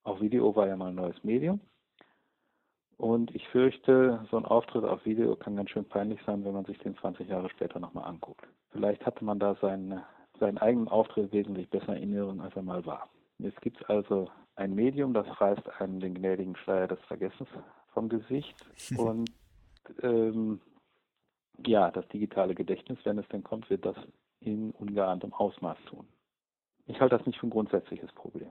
Auch 0.04 0.22
Video 0.22 0.56
war 0.56 0.68
ja 0.68 0.76
mal 0.76 0.90
ein 0.90 0.96
neues 0.96 1.24
Medium. 1.24 1.60
Und 2.98 3.34
ich 3.34 3.48
fürchte, 3.50 4.26
so 4.30 4.38
ein 4.38 4.46
Auftritt 4.46 4.84
auf 4.84 5.06
Video 5.06 5.36
kann 5.36 5.56
ganz 5.56 5.70
schön 5.70 5.86
peinlich 5.86 6.20
sein, 6.26 6.44
wenn 6.44 6.54
man 6.54 6.66
sich 6.66 6.78
den 6.80 6.98
20 6.98 7.30
Jahre 7.30 7.50
später 7.50 7.80
nochmal 7.80 8.06
anguckt. 8.06 8.46
Vielleicht 8.72 9.06
hatte 9.06 9.24
man 9.24 9.40
da 9.40 9.56
seinen, 9.56 10.02
seinen 10.40 10.58
eigenen 10.58 10.90
Auftritt 10.90 11.32
wesentlich 11.32 11.70
besser 11.70 11.96
in 11.96 12.14
Erinnerung, 12.14 12.42
als 12.42 12.56
er 12.56 12.62
mal 12.62 12.86
war. 12.86 13.10
Jetzt 13.38 13.62
gibt 13.62 13.80
es 13.82 13.88
also 13.88 14.30
ein 14.56 14.76
Medium, 14.76 15.14
das 15.14 15.26
reißt 15.40 15.80
einem 15.80 16.02
den 16.02 16.14
gnädigen 16.14 16.58
Schleier 16.58 16.88
des 16.88 17.00
Vergessens 17.08 17.48
vom 17.94 18.10
Gesicht. 18.10 18.56
Und 18.98 19.32
ähm, 20.04 20.60
ja, 21.66 21.92
das 21.92 22.08
digitale 22.10 22.54
Gedächtnis, 22.54 23.00
wenn 23.04 23.18
es 23.18 23.28
denn 23.30 23.44
kommt, 23.44 23.70
wird 23.70 23.86
das 23.86 23.96
in 24.42 24.72
ungeahntem 24.72 25.34
Ausmaß 25.34 25.78
tun. 25.86 26.06
Ich 26.90 27.00
halte 27.00 27.16
das 27.16 27.26
nicht 27.28 27.40
für 27.40 27.46
ein 27.46 27.52
grundsätzliches 27.52 28.12
Problem. 28.14 28.50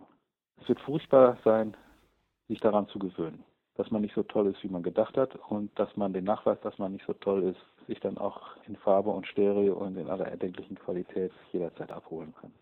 Es 0.60 0.68
wird 0.68 0.78
furchtbar 0.80 1.38
sein, 1.44 1.76
sich 2.46 2.60
daran 2.60 2.86
zu 2.86 3.00
gewöhnen, 3.00 3.44
dass 3.74 3.90
man 3.90 4.00
nicht 4.00 4.14
so 4.14 4.22
toll 4.22 4.46
ist, 4.46 4.62
wie 4.62 4.68
man 4.68 4.84
gedacht 4.84 5.16
hat 5.16 5.34
und 5.50 5.76
dass 5.76 5.96
man 5.96 6.12
den 6.12 6.22
Nachweis, 6.22 6.60
dass 6.60 6.78
man 6.78 6.92
nicht 6.92 7.04
so 7.04 7.14
toll 7.14 7.42
ist, 7.42 7.86
sich 7.88 7.98
dann 7.98 8.16
auch 8.16 8.56
in 8.66 8.76
Farbe 8.76 9.10
und 9.10 9.26
Stereo 9.26 9.74
und 9.74 9.96
in 9.96 10.08
aller 10.08 10.28
erdenklichen 10.28 10.78
Qualität 10.78 11.32
jederzeit 11.52 11.90
abholen 11.90 12.32
kann. 12.40 12.52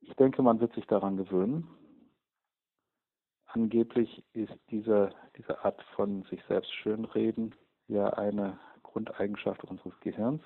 Ich 0.00 0.14
denke, 0.14 0.42
man 0.42 0.58
wird 0.58 0.74
sich 0.74 0.86
daran 0.86 1.16
gewöhnen. 1.16 1.68
Angeblich 3.46 4.24
ist 4.32 4.52
diese, 4.70 5.10
diese 5.36 5.64
Art 5.64 5.80
von 5.94 6.24
sich 6.24 6.42
selbst 6.48 6.74
schönreden 6.74 7.54
ja 7.86 8.08
eine 8.14 8.58
Grundeigenschaft 8.82 9.62
unseres 9.62 9.98
Gehirns 10.00 10.42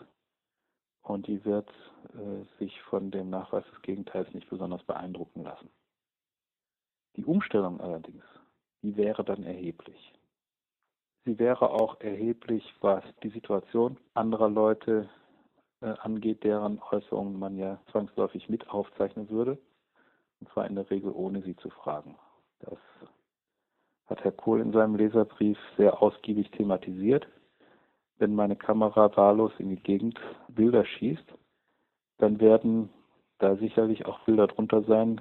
und 1.03 1.27
die 1.27 1.45
wird 1.45 1.69
äh, 2.15 2.59
sich 2.59 2.81
von 2.83 3.11
dem 3.11 3.31
Nachweis 3.31 3.65
des 3.73 3.83
Gegenteils 3.83 4.33
nicht 4.35 4.49
besonders 4.49 4.83
beeindrucken 4.85 5.43
lassen. 5.43 5.69
Die 7.17 7.25
Umstellung 7.25 7.81
allerdings, 7.81 8.25
die 8.83 8.97
wäre 8.97 9.25
dann 9.25 9.43
erheblich. 9.43 10.13
Sie 11.25 11.39
wäre 11.39 11.71
auch 11.71 12.01
erheblich, 12.01 12.65
was 12.81 13.05
die 13.23 13.31
Situation 13.31 13.97
anderer 14.15 14.49
Leute 14.49 15.09
äh, 15.81 15.95
angeht, 16.01 16.43
deren 16.43 16.81
Äußerungen 16.81 17.39
man 17.39 17.57
ja 17.57 17.81
zwangsläufig 17.91 18.49
mit 18.49 18.69
aufzeichnen 18.71 19.29
würde, 19.29 19.59
und 20.41 20.49
zwar 20.51 20.67
in 20.67 20.75
der 20.75 20.91
Regel 20.91 21.13
ohne 21.13 21.43
sie 21.43 21.57
zu 21.57 21.71
fragen. 21.71 22.17
Das 22.61 22.79
hat 24.07 24.25
Herr 24.25 24.33
Kohl 24.33 24.61
in 24.61 24.73
seinem 24.73 24.97
Leserbrief 24.97 25.59
sehr 25.77 26.03
ausgiebig 26.03 26.51
thematisiert 26.51 27.27
wenn 28.23 28.37
meine 28.37 28.55
Kamera 28.55 29.15
wahllos 29.17 29.53
in 29.59 29.69
die 29.69 29.83
Gegend 29.83 30.19
Bilder 30.49 30.85
schießt, 30.87 31.35
dann 32.19 32.41
werden 32.41 32.89
da 33.39 33.57
sicherlich 33.57 34.07
auch 34.07 34.21
Bilder 34.21 34.47
drunter 34.47 34.83
sein, 34.85 35.21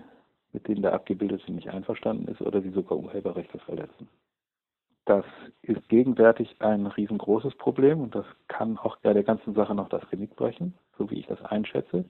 mit 0.53 0.67
denen 0.67 0.83
der 0.83 0.93
Abgebildete 0.93 1.51
nicht 1.51 1.69
einverstanden 1.69 2.27
ist 2.27 2.41
oder 2.41 2.61
die 2.61 2.69
sogar 2.69 2.99
Urheberrechte 2.99 3.57
verletzen. 3.57 4.07
Das 5.05 5.25
ist 5.63 5.89
gegenwärtig 5.89 6.57
ein 6.59 6.85
riesengroßes 6.85 7.55
Problem 7.55 8.01
und 8.01 8.13
das 8.13 8.25
kann 8.47 8.77
auch 8.77 8.97
ja 9.03 9.13
der 9.13 9.23
ganzen 9.23 9.55
Sache 9.55 9.73
noch 9.73 9.89
das 9.89 10.07
Genick 10.11 10.35
brechen, 10.35 10.75
so 10.95 11.09
wie 11.09 11.19
ich 11.19 11.25
das 11.25 11.41
einschätze. 11.41 12.05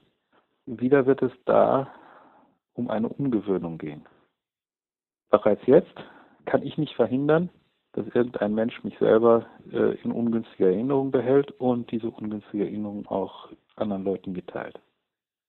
Wieder 0.66 1.06
wird 1.06 1.22
es 1.22 1.32
da 1.46 1.88
um 2.74 2.90
eine 2.90 3.08
Ungewöhnung 3.08 3.78
gehen. 3.78 4.04
Bereits 5.30 5.66
jetzt 5.66 5.94
kann 6.44 6.62
ich 6.62 6.76
nicht 6.76 6.94
verhindern, 6.96 7.48
dass 7.92 8.06
irgendein 8.14 8.54
Mensch 8.54 8.82
mich 8.84 8.98
selber 8.98 9.46
äh, 9.70 9.94
in 10.02 10.12
ungünstiger 10.12 10.66
Erinnerung 10.66 11.10
behält 11.10 11.50
und 11.52 11.90
diese 11.90 12.08
ungünstige 12.08 12.64
Erinnerung 12.64 13.06
auch 13.06 13.48
anderen 13.76 14.04
Leuten 14.04 14.32
mitteilt. 14.32 14.80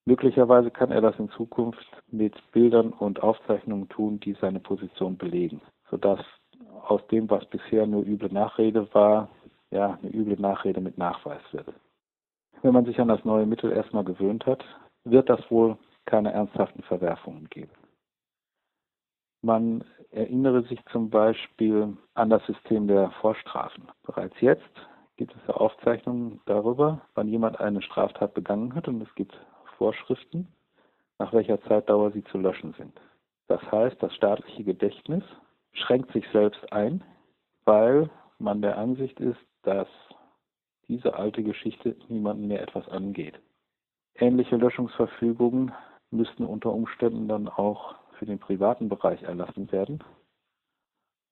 Möglicherweise 0.06 0.70
kann 0.70 0.92
er 0.92 1.02
das 1.02 1.18
in 1.18 1.30
Zukunft 1.30 1.86
mit 2.12 2.36
Bildern 2.52 2.92
und 2.92 3.24
Aufzeichnungen 3.24 3.88
tun, 3.88 4.20
die 4.20 4.34
seine 4.42 4.60
Position 4.60 5.18
belegen, 5.18 5.62
sodass 5.90 6.20
aus 6.86 7.06
dem, 7.08 7.30
was 7.30 7.46
bisher 7.46 7.88
nur 7.88 8.04
üble 8.04 8.32
Nachrede 8.32 8.94
war, 8.94 9.30
ja, 9.72 9.98
eine 10.02 10.14
üble 10.14 10.40
Nachrede 10.40 10.82
mit 10.82 10.98
Nachweis 10.98 11.42
wird. 11.52 11.68
Wenn 12.62 12.74
man 12.74 12.86
sich 12.86 13.00
an 13.00 13.08
das 13.08 13.24
neue 13.24 13.46
Mittel 13.46 13.72
erstmal 13.72 14.04
gewöhnt 14.04 14.46
hat, 14.46 14.64
wird 15.06 15.30
das 15.30 15.40
wohl 15.50 15.78
keine 16.06 16.34
ernsthaften 16.34 16.84
Verwerfungen 16.84 17.50
geben. 17.50 17.72
Man 19.44 19.84
erinnere 20.12 20.64
sich 20.64 20.80
zum 20.86 21.10
Beispiel 21.10 21.98
an 22.14 22.30
das 22.30 22.46
System 22.46 22.88
der 22.88 23.12
Vorstrafen. 23.20 23.90
Bereits 24.04 24.40
jetzt 24.40 24.72
gibt 25.18 25.36
es 25.36 25.54
Aufzeichnungen 25.54 26.40
darüber, 26.46 27.02
wann 27.14 27.28
jemand 27.28 27.60
eine 27.60 27.82
Straftat 27.82 28.34
begangen 28.34 28.74
hat 28.74 28.88
und 28.88 29.02
es 29.02 29.14
gibt 29.16 29.38
Vorschriften, 29.78 30.48
nach 31.20 31.34
welcher 31.34 31.62
Zeitdauer 31.64 32.12
sie 32.12 32.24
zu 32.24 32.38
löschen 32.38 32.74
sind. 32.78 32.94
Das 33.48 33.62
heißt, 33.70 34.02
das 34.02 34.16
staatliche 34.16 34.64
Gedächtnis 34.64 35.24
schränkt 35.74 36.14
sich 36.14 36.26
selbst 36.32 36.72
ein, 36.72 37.04
weil 37.66 38.10
man 38.40 38.62
der 38.62 38.78
Ansicht 38.78 39.20
ist, 39.20 39.42
dass 39.64 39.90
diese 40.88 41.16
alte 41.16 41.44
Geschichte 41.44 41.98
niemanden 42.08 42.48
mehr 42.48 42.62
etwas 42.62 42.88
angeht. 42.88 43.38
Ähnliche 44.16 44.56
Löschungsverfügungen 44.56 45.74
müssten 46.12 46.46
unter 46.46 46.72
Umständen 46.72 47.28
dann 47.28 47.50
auch 47.50 47.96
für 48.24 48.32
den 48.32 48.40
privaten 48.40 48.88
Bereich 48.88 49.22
erlassen 49.24 49.72
werden. 49.72 50.02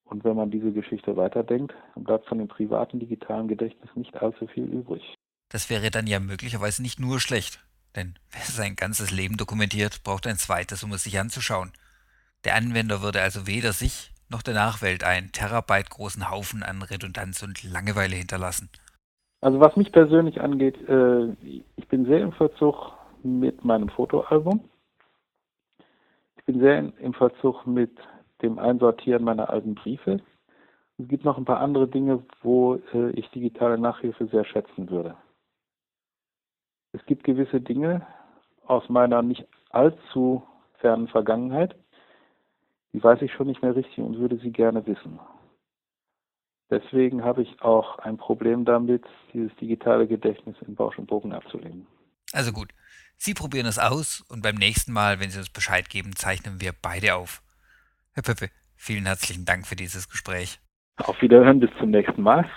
Und 0.03 0.25
wenn 0.25 0.35
man 0.35 0.51
diese 0.51 0.73
Geschichte 0.73 1.15
weiterdenkt, 1.15 1.73
dann 1.95 2.03
bleibt 2.03 2.27
von 2.27 2.37
dem 2.37 2.49
privaten 2.49 2.99
digitalen 2.99 3.47
Gedächtnis 3.47 3.89
nicht 3.95 4.15
allzu 4.21 4.45
viel 4.47 4.65
übrig. 4.65 5.15
Das 5.49 5.69
wäre 5.69 5.89
dann 5.89 6.05
ja 6.05 6.19
möglicherweise 6.19 6.81
nicht 6.81 6.99
nur 6.99 7.21
schlecht, 7.21 7.63
denn 7.95 8.15
wer 8.31 8.41
sein 8.41 8.75
ganzes 8.75 9.11
Leben 9.11 9.37
dokumentiert, 9.37 10.03
braucht 10.03 10.27
ein 10.27 10.35
zweites, 10.35 10.83
um 10.83 10.91
es 10.91 11.03
sich 11.03 11.17
anzuschauen. 11.17 11.71
Der 12.43 12.55
Anwender 12.55 13.01
würde 13.01 13.21
also 13.21 13.47
weder 13.47 13.71
sich 13.71 14.11
noch 14.29 14.41
der 14.41 14.53
Nachwelt 14.53 15.03
einen 15.05 15.31
Terabyte 15.31 15.89
großen 15.89 16.29
Haufen 16.29 16.63
an 16.63 16.81
Redundanz 16.81 17.41
und 17.43 17.63
Langeweile 17.63 18.15
hinterlassen. 18.15 18.69
Also 19.39 19.59
was 19.61 19.75
mich 19.77 19.91
persönlich 19.93 20.41
angeht, 20.41 20.77
äh, 20.89 21.27
ich 21.75 21.87
bin 21.87 22.05
sehr 22.05 22.21
im 22.21 22.33
Verzug 22.33 22.93
mit 23.23 23.63
meinem 23.63 23.89
Fotoalbum. 23.89 24.61
Ich 26.51 26.57
bin 26.57 26.63
sehr 26.63 26.99
im 26.99 27.13
Verzug 27.13 27.65
mit 27.65 27.97
dem 28.41 28.59
Einsortieren 28.59 29.23
meiner 29.23 29.49
alten 29.49 29.73
Briefe. 29.73 30.19
Es 30.97 31.07
gibt 31.07 31.23
noch 31.23 31.37
ein 31.37 31.45
paar 31.45 31.61
andere 31.61 31.87
Dinge, 31.87 32.25
wo 32.41 32.75
äh, 32.93 33.11
ich 33.11 33.29
digitale 33.29 33.77
Nachhilfe 33.77 34.27
sehr 34.27 34.43
schätzen 34.43 34.89
würde. 34.89 35.15
Es 36.91 37.05
gibt 37.05 37.23
gewisse 37.23 37.61
Dinge 37.61 38.05
aus 38.65 38.89
meiner 38.89 39.21
nicht 39.21 39.47
allzu 39.69 40.43
fernen 40.79 41.07
Vergangenheit, 41.07 41.73
die 42.91 43.01
weiß 43.01 43.21
ich 43.21 43.31
schon 43.31 43.47
nicht 43.47 43.61
mehr 43.61 43.77
richtig 43.77 43.99
und 43.99 44.17
würde 44.17 44.35
sie 44.35 44.51
gerne 44.51 44.85
wissen. 44.85 45.21
Deswegen 46.69 47.23
habe 47.23 47.43
ich 47.43 47.61
auch 47.61 47.97
ein 47.99 48.17
Problem 48.17 48.65
damit, 48.65 49.05
dieses 49.31 49.55
digitale 49.55 50.05
Gedächtnis 50.05 50.57
in 50.67 50.75
Bausch 50.75 50.99
und 50.99 51.07
Bogen 51.07 51.31
abzulegen. 51.31 51.87
Also 52.33 52.51
gut, 52.51 52.73
Sie 53.23 53.35
probieren 53.35 53.67
es 53.67 53.77
aus 53.77 54.25
und 54.29 54.41
beim 54.41 54.55
nächsten 54.55 54.93
Mal, 54.93 55.19
wenn 55.19 55.29
Sie 55.29 55.37
uns 55.37 55.51
Bescheid 55.51 55.91
geben, 55.91 56.15
zeichnen 56.15 56.59
wir 56.59 56.73
beide 56.73 57.13
auf. 57.13 57.43
Herr 58.13 58.23
Pöppe, 58.23 58.49
vielen 58.75 59.05
herzlichen 59.05 59.45
Dank 59.45 59.67
für 59.67 59.75
dieses 59.75 60.09
Gespräch. 60.09 60.59
Auf 60.97 61.21
Wiederhören, 61.21 61.59
bis 61.59 61.69
zum 61.77 61.91
nächsten 61.91 62.23
Mal. 62.23 62.49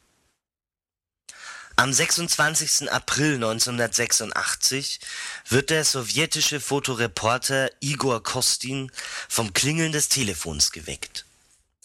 Am 1.74 1.92
26. 1.92 2.92
April 2.92 3.34
1986 3.34 5.00
wird 5.48 5.70
der 5.70 5.84
sowjetische 5.84 6.60
Fotoreporter 6.60 7.72
Igor 7.80 8.22
Kostin 8.22 8.92
vom 9.28 9.52
Klingeln 9.52 9.90
des 9.90 10.10
Telefons 10.10 10.70
geweckt. 10.70 11.24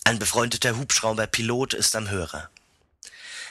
Ein 0.03 0.19
befreundeter 0.19 0.77
Hubschrauberpilot 0.77 1.73
ist 1.73 1.95
am 1.95 2.11
Hörer. 2.11 2.51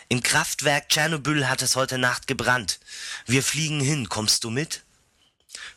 Im 0.08 0.22
Kraftwerk 0.22 0.88
Tschernobyl 0.88 1.48
hat 1.48 1.62
es 1.62 1.74
heute 1.74 1.98
Nacht 1.98 2.28
gebrannt. 2.28 2.78
Wir 3.26 3.42
fliegen 3.42 3.80
hin, 3.80 4.08
kommst 4.08 4.44
du 4.44 4.50
mit? 4.50 4.84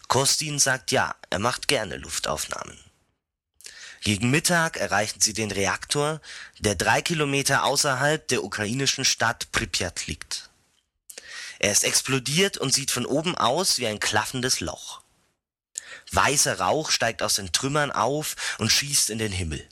Kostin 0.07 0.59
sagt 0.59 0.91
ja, 0.91 1.15
er 1.31 1.39
macht 1.39 1.67
gerne 1.67 1.97
Luftaufnahmen. 1.97 2.86
Gegen 4.01 4.29
Mittag 4.29 4.77
erreichen 4.77 5.21
sie 5.21 5.33
den 5.33 5.51
Reaktor, 5.51 6.21
der 6.59 6.75
drei 6.75 7.01
Kilometer 7.01 7.63
außerhalb 7.63 8.27
der 8.27 8.43
ukrainischen 8.43 9.05
Stadt 9.05 9.51
Pripyat 9.51 10.07
liegt. 10.07 10.49
Er 11.59 11.71
ist 11.71 11.83
explodiert 11.83 12.57
und 12.57 12.73
sieht 12.73 12.91
von 12.91 13.05
oben 13.05 13.35
aus 13.35 13.79
wie 13.79 13.87
ein 13.87 13.99
klaffendes 13.99 14.59
Loch. 14.59 15.01
Weißer 16.11 16.59
Rauch 16.59 16.91
steigt 16.91 17.21
aus 17.23 17.35
den 17.35 17.51
Trümmern 17.51 17.91
auf 17.91 18.35
und 18.59 18.71
schießt 18.71 19.09
in 19.09 19.17
den 19.17 19.31
Himmel. 19.31 19.67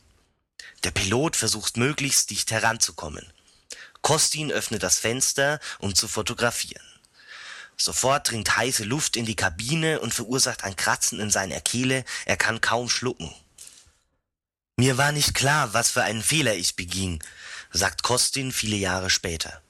Der 0.83 0.91
Pilot 0.91 1.35
versucht 1.35 1.77
möglichst 1.77 2.29
dicht 2.29 2.51
heranzukommen. 2.51 3.31
Kostin 4.01 4.51
öffnet 4.51 4.83
das 4.83 4.99
Fenster, 4.99 5.59
um 5.79 5.95
zu 5.95 6.07
fotografieren. 6.07 6.85
Sofort 7.77 8.29
dringt 8.29 8.55
heiße 8.55 8.83
Luft 8.83 9.15
in 9.15 9.25
die 9.25 9.35
Kabine 9.35 9.99
und 9.99 10.13
verursacht 10.13 10.63
ein 10.63 10.75
Kratzen 10.75 11.19
in 11.19 11.29
seiner 11.29 11.59
Kehle, 11.59 12.05
er 12.25 12.37
kann 12.37 12.61
kaum 12.61 12.89
schlucken. 12.89 13.33
Mir 14.77 14.97
war 14.97 15.13
nicht 15.13 15.33
klar, 15.33 15.73
was 15.73 15.91
für 15.91 16.03
einen 16.03 16.21
Fehler 16.21 16.53
ich 16.53 16.75
beging, 16.75 17.23
sagt 17.71 18.03
Kostin 18.03 18.51
viele 18.51 18.75
Jahre 18.75 19.09
später. 19.09 19.61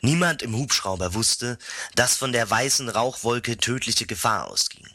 Niemand 0.00 0.40
im 0.40 0.56
Hubschrauber 0.56 1.12
wusste, 1.12 1.58
dass 1.94 2.16
von 2.16 2.32
der 2.32 2.48
weißen 2.48 2.88
Rauchwolke 2.88 3.58
tödliche 3.58 4.06
Gefahr 4.06 4.48
ausging. 4.48 4.88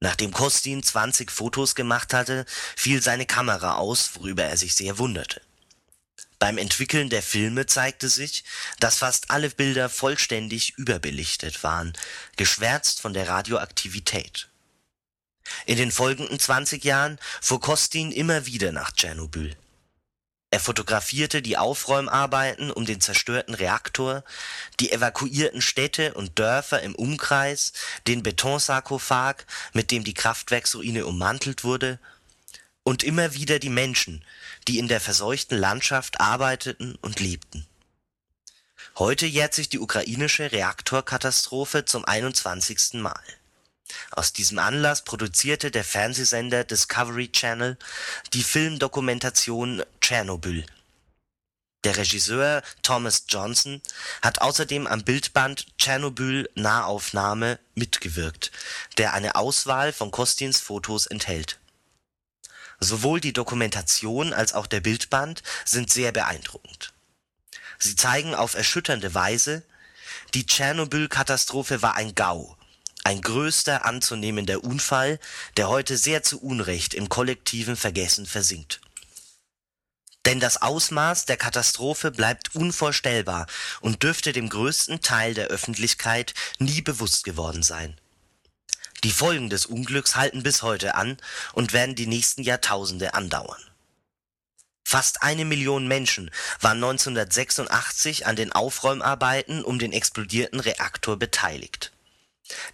Nachdem 0.00 0.32
Kostin 0.32 0.82
20 0.82 1.30
Fotos 1.30 1.76
gemacht 1.76 2.12
hatte, 2.12 2.46
fiel 2.76 3.00
seine 3.00 3.26
Kamera 3.26 3.76
aus, 3.76 4.10
worüber 4.14 4.42
er 4.44 4.56
sich 4.56 4.74
sehr 4.74 4.98
wunderte. 4.98 5.40
Beim 6.40 6.58
Entwickeln 6.58 7.08
der 7.08 7.22
Filme 7.22 7.66
zeigte 7.66 8.08
sich, 8.08 8.44
dass 8.80 8.98
fast 8.98 9.30
alle 9.30 9.50
Bilder 9.50 9.88
vollständig 9.88 10.74
überbelichtet 10.76 11.62
waren, 11.62 11.92
geschwärzt 12.36 13.00
von 13.00 13.14
der 13.14 13.28
Radioaktivität. 13.28 14.48
In 15.66 15.76
den 15.76 15.90
folgenden 15.90 16.38
20 16.38 16.84
Jahren 16.84 17.18
fuhr 17.40 17.60
Kostin 17.60 18.12
immer 18.12 18.46
wieder 18.46 18.72
nach 18.72 18.92
Tschernobyl. 18.92 19.56
Er 20.50 20.60
fotografierte 20.60 21.42
die 21.42 21.58
Aufräumarbeiten 21.58 22.70
um 22.70 22.86
den 22.86 23.00
zerstörten 23.00 23.54
Reaktor, 23.54 24.24
die 24.78 24.92
evakuierten 24.92 25.60
Städte 25.60 26.14
und 26.14 26.38
Dörfer 26.38 26.82
im 26.82 26.94
Umkreis, 26.94 27.72
den 28.06 28.22
Betonsarkophag, 28.22 29.44
mit 29.72 29.90
dem 29.90 30.04
die 30.04 30.14
Kraftwerksruine 30.14 31.04
ummantelt 31.04 31.64
wurde, 31.64 31.98
und 32.84 33.02
immer 33.02 33.34
wieder 33.34 33.58
die 33.58 33.68
Menschen, 33.68 34.24
die 34.68 34.78
in 34.78 34.86
der 34.86 35.00
verseuchten 35.00 35.58
Landschaft 35.58 36.20
arbeiteten 36.20 36.94
und 37.02 37.18
lebten. 37.18 37.66
Heute 38.96 39.26
jährt 39.26 39.52
sich 39.52 39.68
die 39.68 39.80
ukrainische 39.80 40.52
Reaktorkatastrophe 40.52 41.84
zum 41.84 42.04
21. 42.04 42.94
Mal 42.94 43.20
aus 44.10 44.32
diesem 44.32 44.58
Anlass 44.58 45.04
produzierte 45.04 45.70
der 45.70 45.84
Fernsehsender 45.84 46.64
Discovery 46.64 47.30
Channel 47.30 47.78
die 48.32 48.42
Filmdokumentation 48.42 49.82
Tschernobyl. 50.00 50.64
Der 51.84 51.96
Regisseur 51.96 52.62
Thomas 52.82 53.26
Johnson 53.28 53.80
hat 54.22 54.40
außerdem 54.40 54.86
am 54.86 55.04
Bildband 55.04 55.66
Tschernobyl 55.78 56.50
Nahaufnahme 56.54 57.60
mitgewirkt, 57.74 58.50
der 58.98 59.12
eine 59.12 59.36
Auswahl 59.36 59.92
von 59.92 60.10
Kostins 60.10 60.58
Fotos 60.58 61.06
enthält. 61.06 61.60
Sowohl 62.80 63.20
die 63.20 63.32
Dokumentation 63.32 64.32
als 64.32 64.52
auch 64.52 64.66
der 64.66 64.80
Bildband 64.80 65.42
sind 65.64 65.90
sehr 65.90 66.12
beeindruckend. 66.12 66.92
Sie 67.78 67.94
zeigen 67.94 68.34
auf 68.34 68.54
erschütternde 68.54 69.14
Weise, 69.14 69.62
die 70.34 70.44
Tschernobyl-Katastrophe 70.44 71.82
war 71.82 71.94
ein 71.94 72.14
GAU 72.14 72.56
ein 73.06 73.20
größter 73.20 73.84
anzunehmender 73.84 74.64
Unfall, 74.64 75.20
der 75.56 75.68
heute 75.68 75.96
sehr 75.96 76.24
zu 76.24 76.42
Unrecht 76.42 76.92
im 76.92 77.08
kollektiven 77.08 77.76
Vergessen 77.76 78.26
versinkt. 78.26 78.80
Denn 80.24 80.40
das 80.40 80.60
Ausmaß 80.60 81.24
der 81.24 81.36
Katastrophe 81.36 82.10
bleibt 82.10 82.56
unvorstellbar 82.56 83.46
und 83.80 84.02
dürfte 84.02 84.32
dem 84.32 84.48
größten 84.48 85.02
Teil 85.02 85.34
der 85.34 85.46
Öffentlichkeit 85.46 86.34
nie 86.58 86.82
bewusst 86.82 87.22
geworden 87.22 87.62
sein. 87.62 87.96
Die 89.04 89.12
Folgen 89.12 89.50
des 89.50 89.66
Unglücks 89.66 90.16
halten 90.16 90.42
bis 90.42 90.62
heute 90.62 90.96
an 90.96 91.16
und 91.52 91.72
werden 91.72 91.94
die 91.94 92.08
nächsten 92.08 92.42
Jahrtausende 92.42 93.14
andauern. 93.14 93.62
Fast 94.84 95.22
eine 95.22 95.44
Million 95.44 95.86
Menschen 95.86 96.32
waren 96.60 96.82
1986 96.82 98.26
an 98.26 98.34
den 98.34 98.50
Aufräumarbeiten 98.50 99.62
um 99.62 99.78
den 99.78 99.92
explodierten 99.92 100.58
Reaktor 100.58 101.16
beteiligt. 101.16 101.92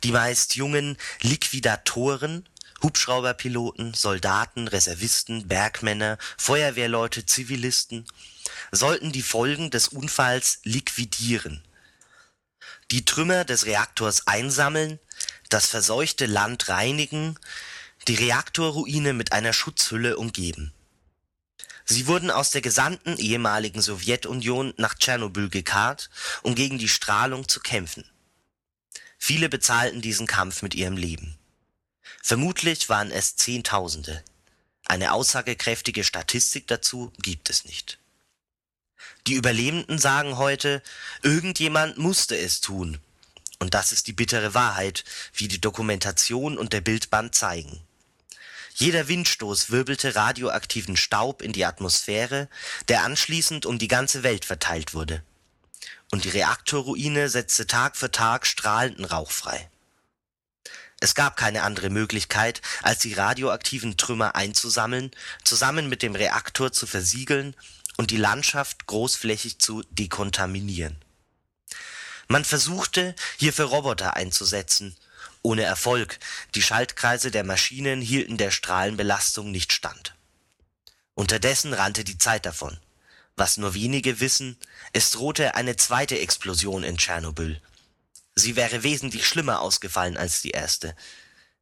Die 0.02 0.12
meist 0.12 0.56
jungen 0.56 0.96
Liquidatoren, 1.20 2.48
Hubschrauberpiloten, 2.82 3.94
Soldaten, 3.94 4.68
Reservisten, 4.68 5.46
Bergmänner, 5.46 6.18
Feuerwehrleute, 6.36 7.24
Zivilisten 7.26 8.06
sollten 8.72 9.12
die 9.12 9.22
Folgen 9.22 9.70
des 9.70 9.88
Unfalls 9.88 10.60
liquidieren, 10.64 11.62
die 12.90 13.04
Trümmer 13.04 13.44
des 13.44 13.66
Reaktors 13.66 14.26
einsammeln, 14.26 14.98
das 15.48 15.66
verseuchte 15.66 16.26
Land 16.26 16.68
reinigen, 16.68 17.38
die 18.08 18.14
Reaktorruine 18.14 19.12
mit 19.12 19.32
einer 19.32 19.52
Schutzhülle 19.52 20.16
umgeben. 20.16 20.72
Sie 21.84 22.06
wurden 22.06 22.30
aus 22.30 22.50
der 22.50 22.62
gesamten 22.62 23.16
ehemaligen 23.16 23.82
Sowjetunion 23.82 24.72
nach 24.76 24.94
Tschernobyl 24.94 25.50
gekarrt, 25.50 26.10
um 26.42 26.54
gegen 26.54 26.78
die 26.78 26.88
Strahlung 26.88 27.48
zu 27.48 27.60
kämpfen. 27.60 28.04
Viele 29.24 29.48
bezahlten 29.48 30.02
diesen 30.02 30.26
Kampf 30.26 30.62
mit 30.62 30.74
ihrem 30.74 30.96
Leben. 30.96 31.38
Vermutlich 32.24 32.88
waren 32.88 33.12
es 33.12 33.36
Zehntausende. 33.36 34.20
Eine 34.84 35.12
aussagekräftige 35.12 36.02
Statistik 36.02 36.66
dazu 36.66 37.12
gibt 37.22 37.48
es 37.48 37.64
nicht. 37.64 38.00
Die 39.28 39.34
Überlebenden 39.34 40.00
sagen 40.00 40.38
heute, 40.38 40.82
irgendjemand 41.22 41.98
musste 41.98 42.36
es 42.36 42.60
tun. 42.60 42.98
Und 43.60 43.74
das 43.74 43.92
ist 43.92 44.08
die 44.08 44.12
bittere 44.12 44.54
Wahrheit, 44.54 45.04
wie 45.34 45.46
die 45.46 45.60
Dokumentation 45.60 46.58
und 46.58 46.72
der 46.72 46.80
Bildband 46.80 47.32
zeigen. 47.32 47.80
Jeder 48.74 49.06
Windstoß 49.06 49.70
wirbelte 49.70 50.16
radioaktiven 50.16 50.96
Staub 50.96 51.42
in 51.42 51.52
die 51.52 51.64
Atmosphäre, 51.64 52.48
der 52.88 53.04
anschließend 53.04 53.66
um 53.66 53.78
die 53.78 53.86
ganze 53.86 54.24
Welt 54.24 54.44
verteilt 54.44 54.94
wurde. 54.94 55.22
Und 56.12 56.24
die 56.24 56.28
Reaktorruine 56.28 57.30
setzte 57.30 57.66
Tag 57.66 57.96
für 57.96 58.10
Tag 58.10 58.46
strahlenden 58.46 59.06
Rauch 59.06 59.30
frei. 59.30 59.70
Es 61.00 61.14
gab 61.14 61.36
keine 61.36 61.62
andere 61.62 61.88
Möglichkeit, 61.88 62.60
als 62.82 63.00
die 63.00 63.14
radioaktiven 63.14 63.96
Trümmer 63.96 64.36
einzusammeln, 64.36 65.10
zusammen 65.42 65.88
mit 65.88 66.02
dem 66.02 66.14
Reaktor 66.14 66.70
zu 66.70 66.86
versiegeln 66.86 67.56
und 67.96 68.10
die 68.10 68.18
Landschaft 68.18 68.86
großflächig 68.86 69.58
zu 69.58 69.82
dekontaminieren. 69.90 71.02
Man 72.28 72.44
versuchte, 72.44 73.16
hierfür 73.38 73.64
Roboter 73.64 74.14
einzusetzen, 74.14 74.96
ohne 75.40 75.62
Erfolg, 75.62 76.18
die 76.54 76.62
Schaltkreise 76.62 77.30
der 77.30 77.42
Maschinen 77.42 78.02
hielten 78.02 78.36
der 78.36 78.50
Strahlenbelastung 78.50 79.50
nicht 79.50 79.72
stand. 79.72 80.14
Unterdessen 81.14 81.72
rannte 81.72 82.04
die 82.04 82.18
Zeit 82.18 82.46
davon. 82.46 82.78
Was 83.36 83.56
nur 83.56 83.74
wenige 83.74 84.20
wissen, 84.20 84.56
es 84.92 85.10
drohte 85.10 85.54
eine 85.54 85.76
zweite 85.76 86.18
Explosion 86.18 86.84
in 86.84 86.98
Tschernobyl. 86.98 87.60
Sie 88.34 88.56
wäre 88.56 88.82
wesentlich 88.82 89.26
schlimmer 89.26 89.60
ausgefallen 89.60 90.16
als 90.16 90.42
die 90.42 90.50
erste. 90.50 90.94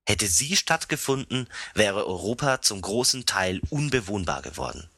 Hätte 0.07 0.27
sie 0.27 0.57
stattgefunden, 0.57 1.49
wäre 1.75 2.07
Europa 2.07 2.63
zum 2.63 2.81
großen 2.81 3.27
Teil 3.27 3.61
unbewohnbar 3.71 4.43
geworden. 4.43 4.89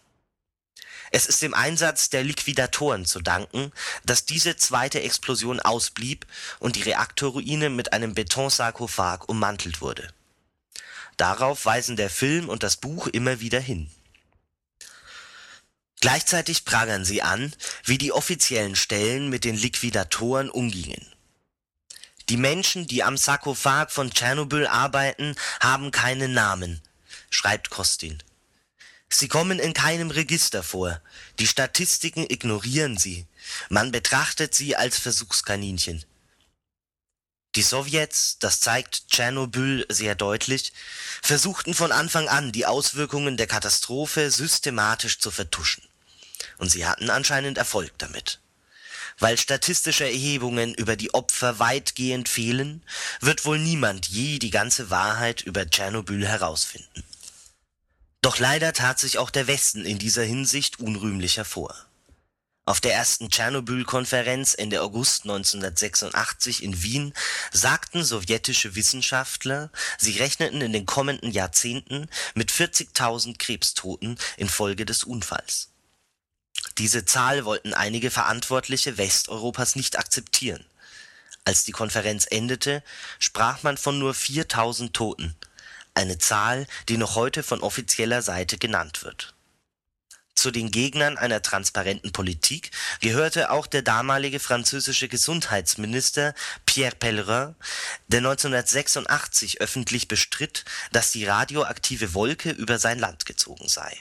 Es 1.15 1.27
ist 1.27 1.43
dem 1.43 1.53
Einsatz 1.53 2.09
der 2.09 2.25
Liquidatoren 2.25 3.05
zu 3.05 3.21
danken, 3.21 3.71
dass 4.05 4.25
diese 4.25 4.57
zweite 4.57 5.03
Explosion 5.03 5.61
ausblieb 5.61 6.27
und 6.59 6.77
die 6.77 6.83
Reaktorruine 6.83 7.69
mit 7.69 7.93
einem 7.93 8.15
Betonsarkophag 8.15 9.29
ummantelt 9.29 9.83
wurde. 9.83 10.09
Darauf 11.19 11.67
weisen 11.67 11.97
der 11.97 12.09
Film 12.09 12.49
und 12.49 12.63
das 12.63 12.79
Buch 12.79 13.07
immer 13.09 13.41
wieder 13.41 13.61
hin. 13.61 13.91
Gleichzeitig 16.03 16.65
prangern 16.65 17.05
sie 17.05 17.23
an, 17.23 17.55
wie 17.85 17.97
die 17.97 18.11
offiziellen 18.11 18.75
Stellen 18.75 19.29
mit 19.29 19.45
den 19.45 19.57
Liquidatoren 19.57 20.51
umgingen. 20.51 21.07
Die 22.29 22.37
Menschen, 22.37 22.89
die 22.89 23.05
am 23.05 23.17
Sarkophag 23.17 23.91
von 23.91 24.13
Tschernobyl 24.13 24.67
arbeiten, 24.67 25.37
haben 25.61 25.93
keinen 25.93 26.35
Namen, 26.35 26.83
schreibt 27.31 27.71
Kostin. 27.71 28.21
Sie 29.09 29.29
kommen 29.29 29.61
in 29.61 29.75
keinem 29.75 30.11
Register 30.11 30.65
vor. 30.65 31.01
Die 31.39 31.47
Statistiken 31.47 32.27
ignorieren 32.29 32.97
sie. 32.99 33.27
Man 33.69 33.93
betrachtet 33.93 34.57
sie 34.57 34.75
als 34.75 34.99
Versuchskaninchen. 34.99 36.05
Die 37.55 37.63
Sowjets, 37.63 38.39
das 38.41 38.59
zeigt 38.59 39.09
Tschernobyl 39.09 39.87
sehr 39.89 40.17
deutlich, 40.17 40.73
versuchten 41.23 41.75
von 41.75 41.93
Anfang 41.93 42.27
an, 42.27 42.51
die 42.51 42.67
Auswirkungen 42.67 43.37
der 43.37 43.47
Katastrophe 43.47 44.33
systematisch 44.33 45.21
zu 45.21 45.31
vertuschen. 45.31 45.85
Und 46.63 46.69
sie 46.69 46.87
hatten 46.87 47.11
anscheinend 47.11 47.59
Erfolg 47.59 47.91
damit. 47.99 48.39
Weil 49.19 49.37
statistische 49.37 50.05
Erhebungen 50.05 50.75
über 50.75 50.95
die 50.95 51.13
Opfer 51.13 51.59
weitgehend 51.59 52.29
fehlen, 52.29 52.85
wird 53.21 53.45
wohl 53.45 53.59
niemand 53.59 54.07
je 54.07 54.39
die 54.39 54.53
ganze 54.53 54.89
Wahrheit 54.89 55.43
über 55.43 55.69
Tschernobyl 55.69 56.25
herausfinden. 56.25 57.03
Doch 58.21 58.39
leider 58.39 58.73
tat 58.73 59.01
sich 59.01 59.19
auch 59.19 59.31
der 59.31 59.49
Westen 59.49 59.85
in 59.85 59.99
dieser 59.99 60.23
Hinsicht 60.23 60.79
unrühmlich 60.79 61.37
hervor. 61.37 61.75
Auf 62.65 62.81
der 62.81 62.95
ersten 62.95 63.29
Tschernobyl-Konferenz 63.29 64.55
Ende 64.55 64.83
August 64.83 65.25
1986 65.25 66.63
in 66.63 66.81
Wien 66.81 67.13
sagten 67.51 68.05
sowjetische 68.05 68.77
Wissenschaftler, 68.77 69.73
sie 69.99 70.17
rechneten 70.17 70.61
in 70.61 70.73
den 70.73 70.87
kommenden 70.87 71.33
Jahrzehnten 71.33 72.09
mit 72.37 72.53
40.000 72.53 73.37
Krebstoten 73.37 74.17
infolge 74.37 74.87
des 74.87 75.03
Unfalls. 75.03 75.72
Diese 76.79 77.05
Zahl 77.05 77.45
wollten 77.45 77.75
einige 77.75 78.11
Verantwortliche 78.11 78.99
Westeuropas 78.99 79.77
nicht 79.77 79.99
akzeptieren. 79.99 80.65
Als 81.45 81.65
die 81.65 81.73
Konferenz 81.73 82.27
endete, 82.31 82.83
sprach 83.19 83.63
man 83.63 83.77
von 83.77 83.99
nur 83.99 84.13
4.000 84.13 84.93
Toten 84.93 85.37
eine 85.95 86.19
Zahl, 86.19 86.67
die 86.89 86.97
noch 86.97 87.17
heute 87.17 87.43
von 87.43 87.61
offizieller 87.61 88.23
Seite 88.23 88.59
genannt 88.59 89.05
wird. 89.05 89.35
Zu 90.35 90.51
den 90.51 90.71
Gegnern 90.71 91.19
einer 91.19 91.43
transparenten 91.43 92.13
Politik 92.13 92.71
gehörte 93.01 93.51
auch 93.51 93.67
der 93.67 93.83
damalige 93.83 94.41
französische 94.41 95.09
Gesundheitsminister 95.09 96.35
Pierre 96.65 96.97
Pellerin, 96.97 97.55
der 98.09 98.19
1986 98.19 99.61
öffentlich 99.61 100.09
bestritt, 100.09 100.65
dass 100.91 101.11
die 101.11 101.27
radioaktive 101.27 102.15
Wolke 102.15 102.51
über 102.51 102.79
sein 102.79 102.99
Land 102.99 103.27
gezogen 103.27 103.69
sei. 103.69 103.95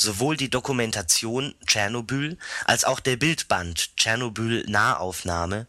Sowohl 0.00 0.38
die 0.38 0.48
Dokumentation 0.48 1.54
Tschernobyl 1.66 2.38
als 2.64 2.84
auch 2.86 3.00
der 3.00 3.16
Bildband 3.16 3.98
Tschernobyl 3.98 4.64
Nahaufnahme 4.66 5.66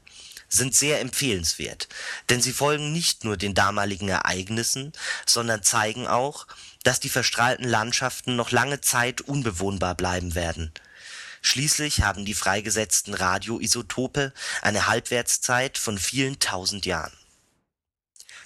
sind 0.48 0.74
sehr 0.74 1.02
empfehlenswert, 1.02 1.90
denn 2.30 2.42
sie 2.42 2.54
folgen 2.54 2.94
nicht 2.94 3.26
nur 3.26 3.36
den 3.36 3.54
damaligen 3.56 4.08
Ereignissen, 4.08 4.94
sondern 5.26 5.64
zeigen 5.64 6.08
auch, 6.08 6.48
dass 6.84 7.02
die 7.02 7.10
verstrahlten 7.10 7.68
Landschaften 7.68 8.38
noch 8.38 8.52
lange 8.52 8.80
Zeit 8.80 9.20
unbewohnbar 9.20 9.96
bleiben 9.96 10.34
werden. 10.34 10.72
Schließlich 11.42 12.04
haben 12.04 12.24
die 12.24 12.34
freigesetzten 12.34 13.14
Radioisotope 13.14 14.32
eine 14.62 14.88
Halbwertszeit 14.88 15.78
von 15.78 15.98
vielen 15.98 16.40
tausend 16.40 16.86
Jahren. 16.86 17.12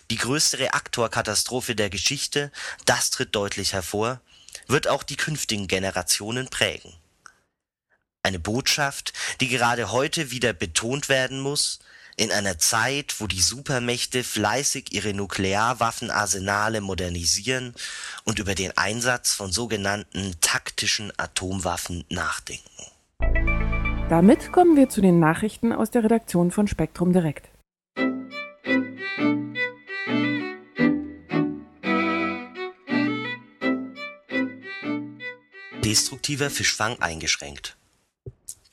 Die 0.09 0.17
größte 0.17 0.57
Reaktorkatastrophe 0.57 1.75
der 1.75 1.91
Geschichte, 1.91 2.51
das 2.85 3.11
tritt 3.11 3.35
deutlich 3.35 3.73
hervor, 3.73 4.19
wird 4.67 4.87
auch 4.87 5.03
die 5.03 5.17
künftigen 5.17 5.67
Generationen 5.67 6.47
prägen. 6.47 6.93
Eine 8.23 8.39
Botschaft, 8.39 9.13
die 9.39 9.49
gerade 9.49 9.91
heute 9.91 10.31
wieder 10.31 10.53
betont 10.53 11.09
werden 11.09 11.39
muss, 11.39 11.79
in 12.17 12.31
einer 12.31 12.57
Zeit, 12.57 13.15
wo 13.19 13.27
die 13.27 13.41
Supermächte 13.41 14.23
fleißig 14.23 14.93
ihre 14.93 15.13
Nuklearwaffenarsenale 15.13 16.81
modernisieren 16.81 17.75
und 18.23 18.39
über 18.39 18.55
den 18.55 18.75
Einsatz 18.77 19.33
von 19.33 19.51
sogenannten 19.51 20.35
taktischen 20.41 21.11
Atomwaffen 21.17 22.05
nachdenken. 22.09 22.63
Damit 24.09 24.51
kommen 24.51 24.77
wir 24.77 24.87
zu 24.87 25.01
den 25.01 25.19
Nachrichten 25.19 25.73
aus 25.73 25.91
der 25.91 26.03
Redaktion 26.03 26.51
von 26.51 26.67
Spektrum 26.67 27.11
Direkt. 27.11 27.49
Destruktiver 35.95 36.49
Fischfang 36.49 37.01
eingeschränkt. 37.01 37.77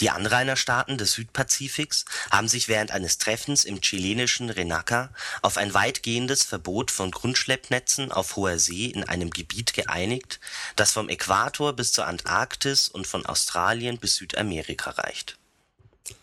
Die 0.01 0.11
Anrainerstaaten 0.11 0.99
des 0.99 1.13
Südpazifiks 1.13 2.05
haben 2.33 2.49
sich 2.49 2.67
während 2.67 2.91
eines 2.91 3.19
Treffens 3.19 3.63
im 3.63 3.81
chilenischen 3.81 4.51
Renaca 4.51 5.15
auf 5.41 5.57
ein 5.57 5.73
weitgehendes 5.73 6.43
Verbot 6.43 6.91
von 6.91 7.13
Grundschleppnetzen 7.13 8.11
auf 8.11 8.35
hoher 8.35 8.59
See 8.59 8.87
in 8.87 9.05
einem 9.05 9.31
Gebiet 9.31 9.73
geeinigt, 9.73 10.41
das 10.75 10.91
vom 10.91 11.09
Äquator 11.09 11.75
bis 11.75 11.93
zur 11.93 12.09
Antarktis 12.09 12.89
und 12.89 13.07
von 13.07 13.25
Australien 13.25 13.99
bis 13.99 14.17
Südamerika 14.17 14.91
reicht. 14.91 15.39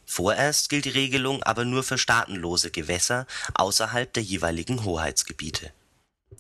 Vorerst 0.06 0.68
gilt 0.68 0.84
die 0.84 0.90
Regelung 0.90 1.44
aber 1.44 1.64
nur 1.64 1.84
für 1.84 1.98
staatenlose 1.98 2.72
Gewässer 2.72 3.26
außerhalb 3.54 4.12
der 4.12 4.24
jeweiligen 4.24 4.84
Hoheitsgebiete. 4.84 5.72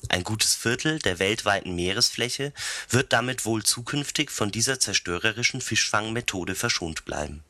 Ein 0.09 0.23
gutes 0.23 0.55
Viertel 0.55 0.99
der 0.99 1.19
weltweiten 1.19 1.75
Meeresfläche 1.75 2.53
wird 2.89 3.13
damit 3.13 3.45
wohl 3.45 3.63
zukünftig 3.63 4.31
von 4.31 4.51
dieser 4.51 4.79
zerstörerischen 4.79 5.61
Fischfangmethode 5.61 6.55
verschont 6.55 7.05
bleiben. 7.05 7.43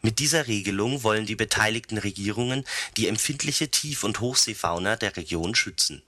Mit 0.00 0.18
dieser 0.18 0.46
Regelung 0.46 1.02
wollen 1.02 1.26
die 1.26 1.36
beteiligten 1.36 1.98
Regierungen 1.98 2.64
die 2.96 3.08
empfindliche 3.08 3.70
Tief 3.70 4.04
und 4.04 4.20
Hochseefauna 4.20 4.96
der 4.96 5.16
Region 5.16 5.54
schützen 5.54 6.02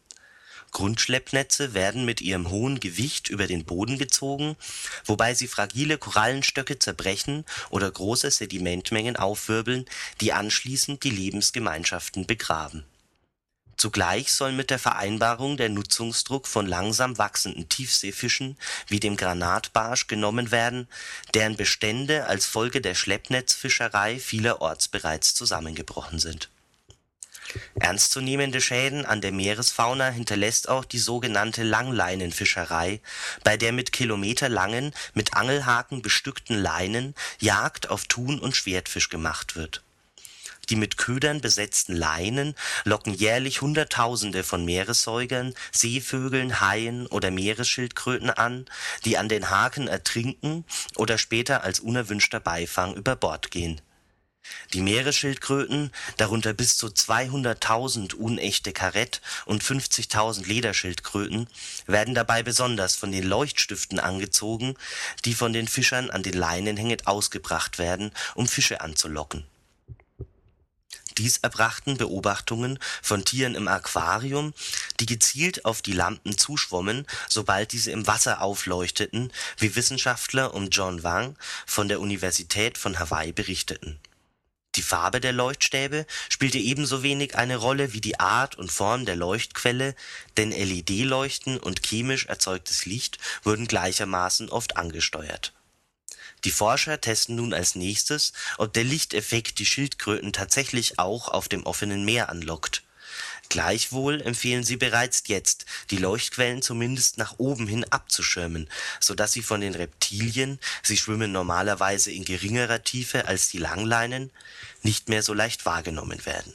Grundschleppnetze 0.72 1.74
werden 1.74 2.04
mit 2.04 2.20
ihrem 2.20 2.50
hohen 2.50 2.80
Gewicht 2.80 3.28
über 3.28 3.46
den 3.46 3.64
Boden 3.64 3.98
gezogen, 3.98 4.56
wobei 5.04 5.34
sie 5.34 5.48
fragile 5.48 5.98
Korallenstöcke 5.98 6.78
zerbrechen 6.78 7.44
oder 7.70 7.90
große 7.90 8.30
Sedimentmengen 8.30 9.16
aufwirbeln, 9.16 9.86
die 10.20 10.32
anschließend 10.32 11.02
die 11.04 11.10
Lebensgemeinschaften 11.10 12.26
begraben. 12.26 12.84
Zugleich 13.78 14.32
soll 14.32 14.52
mit 14.52 14.70
der 14.70 14.78
Vereinbarung 14.78 15.56
der 15.56 15.70
Nutzungsdruck 15.70 16.46
von 16.46 16.66
langsam 16.66 17.16
wachsenden 17.16 17.68
Tiefseefischen 17.68 18.58
wie 18.88 19.00
dem 19.00 19.16
Granatbarsch 19.16 20.08
genommen 20.08 20.50
werden, 20.50 20.88
deren 21.32 21.56
Bestände 21.56 22.26
als 22.26 22.44
Folge 22.44 22.80
der 22.80 22.94
Schleppnetzfischerei 22.94 24.18
vielerorts 24.18 24.88
bereits 24.88 25.34
zusammengebrochen 25.34 26.18
sind 26.18 26.50
Ernstzunehmende 27.80 28.60
Schäden 28.60 29.06
an 29.06 29.20
der 29.20 29.32
Meeresfauna 29.32 30.10
hinterlässt 30.10 30.68
auch 30.68 30.84
die 30.84 30.98
sogenannte 30.98 31.62
Langleinenfischerei, 31.62 33.00
bei 33.44 33.56
der 33.56 33.72
mit 33.72 33.92
kilometerlangen, 33.92 34.92
mit 35.14 35.34
Angelhaken 35.34 36.02
bestückten 36.02 36.60
Leinen 36.60 37.14
Jagd 37.38 37.88
auf 37.88 38.04
Thun 38.04 38.38
und 38.38 38.56
Schwertfisch 38.56 39.08
gemacht 39.08 39.56
wird. 39.56 39.82
Die 40.70 40.76
mit 40.76 40.98
Ködern 40.98 41.40
besetzten 41.40 41.94
Leinen 41.94 42.54
locken 42.84 43.14
jährlich 43.14 43.60
Hunderttausende 43.60 44.44
von 44.44 44.64
Meeressäugern, 44.64 45.54
Seevögeln, 45.72 46.60
Haien 46.60 47.06
oder 47.06 47.30
Meeresschildkröten 47.30 48.30
an, 48.30 48.66
die 49.04 49.16
an 49.16 49.28
den 49.28 49.50
Haken 49.50 49.88
ertrinken 49.88 50.64
oder 50.96 51.18
später 51.18 51.64
als 51.64 51.80
unerwünschter 51.80 52.40
Beifang 52.40 52.94
über 52.94 53.16
Bord 53.16 53.50
gehen 53.50 53.80
die 54.72 54.80
Meeresschildkröten, 54.80 55.92
darunter 56.16 56.52
bis 56.52 56.76
zu 56.76 56.88
200.000 56.88 58.14
unechte 58.14 58.72
Karett 58.72 59.20
und 59.46 59.62
50.000 59.62 60.46
Lederschildkröten, 60.46 61.48
werden 61.86 62.14
dabei 62.14 62.42
besonders 62.42 62.94
von 62.94 63.12
den 63.12 63.24
Leuchtstiften 63.24 63.98
angezogen, 63.98 64.74
die 65.24 65.34
von 65.34 65.52
den 65.52 65.68
Fischern 65.68 66.10
an 66.10 66.22
den 66.22 66.34
Leinen 66.34 66.76
hängend 66.76 67.06
ausgebracht 67.06 67.78
werden, 67.78 68.12
um 68.34 68.46
Fische 68.46 68.80
anzulocken. 68.80 69.44
Dies 71.16 71.38
erbrachten 71.38 71.96
Beobachtungen 71.96 72.78
von 73.02 73.24
Tieren 73.24 73.54
im 73.54 73.66
Aquarium, 73.66 74.54
die 75.00 75.06
gezielt 75.06 75.64
auf 75.64 75.82
die 75.82 75.92
Lampen 75.92 76.38
zuschwommen, 76.38 77.06
sobald 77.28 77.72
diese 77.72 77.90
im 77.90 78.06
Wasser 78.06 78.40
aufleuchteten, 78.40 79.32
wie 79.58 79.74
Wissenschaftler 79.74 80.54
um 80.54 80.70
John 80.70 81.02
Wang 81.02 81.36
von 81.66 81.88
der 81.88 82.00
Universität 82.00 82.78
von 82.78 82.98
Hawaii 82.98 83.32
berichteten 83.32 83.98
die 84.78 84.82
Farbe 84.82 85.20
der 85.20 85.32
Leuchtstäbe 85.32 86.06
spielte 86.28 86.58
ebenso 86.58 87.02
wenig 87.02 87.34
eine 87.36 87.56
Rolle 87.56 87.94
wie 87.94 88.00
die 88.00 88.20
Art 88.20 88.54
und 88.54 88.70
Form 88.70 89.06
der 89.06 89.16
Leuchtquelle, 89.16 89.96
denn 90.36 90.52
LED-Leuchten 90.52 91.58
und 91.58 91.82
chemisch 91.82 92.26
erzeugtes 92.26 92.86
Licht 92.86 93.18
wurden 93.42 93.66
gleichermaßen 93.66 94.48
oft 94.50 94.76
angesteuert. 94.76 95.52
Die 96.44 96.50
Forscher 96.50 97.00
testen 97.00 97.36
nun 97.36 97.54
als 97.54 97.74
nächstes, 97.74 98.32
ob 98.58 98.72
der 98.72 98.84
Lichteffekt 98.84 99.58
die 99.58 99.66
Schildkröten 99.66 100.32
tatsächlich 100.32 100.98
auch 100.98 101.28
auf 101.28 101.48
dem 101.48 101.64
offenen 101.64 102.04
Meer 102.04 102.28
anlockt 102.28 102.82
Gleichwohl 103.48 104.20
empfehlen 104.20 104.62
sie 104.62 104.76
bereits 104.76 105.22
jetzt, 105.26 105.64
die 105.90 105.96
Leuchtquellen 105.96 106.60
zumindest 106.60 107.16
nach 107.16 107.38
oben 107.38 107.66
hin 107.66 107.84
abzuschirmen, 107.90 108.68
so 109.00 109.14
dass 109.14 109.32
sie 109.32 109.42
von 109.42 109.60
den 109.60 109.74
Reptilien 109.74 110.58
(sie 110.82 110.98
schwimmen 110.98 111.32
normalerweise 111.32 112.10
in 112.10 112.24
geringerer 112.24 112.82
Tiefe 112.82 113.26
als 113.26 113.48
die 113.48 113.58
Langleinen) 113.58 114.30
nicht 114.82 115.08
mehr 115.08 115.22
so 115.22 115.32
leicht 115.32 115.64
wahrgenommen 115.64 116.24
werden. 116.26 116.52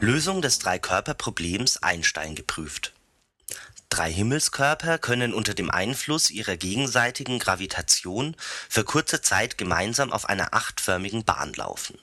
Lösung 0.00 0.42
des 0.42 0.58
Dreikörperproblems 0.58 1.82
Einstein 1.82 2.34
geprüft 2.34 2.92
Drei 3.98 4.12
Himmelskörper 4.12 4.98
können 4.98 5.34
unter 5.34 5.54
dem 5.54 5.72
Einfluss 5.72 6.30
ihrer 6.30 6.56
gegenseitigen 6.56 7.40
Gravitation 7.40 8.36
für 8.68 8.84
kurze 8.84 9.22
Zeit 9.22 9.58
gemeinsam 9.58 10.12
auf 10.12 10.28
einer 10.28 10.54
achtförmigen 10.54 11.24
Bahn 11.24 11.52
laufen 11.54 11.98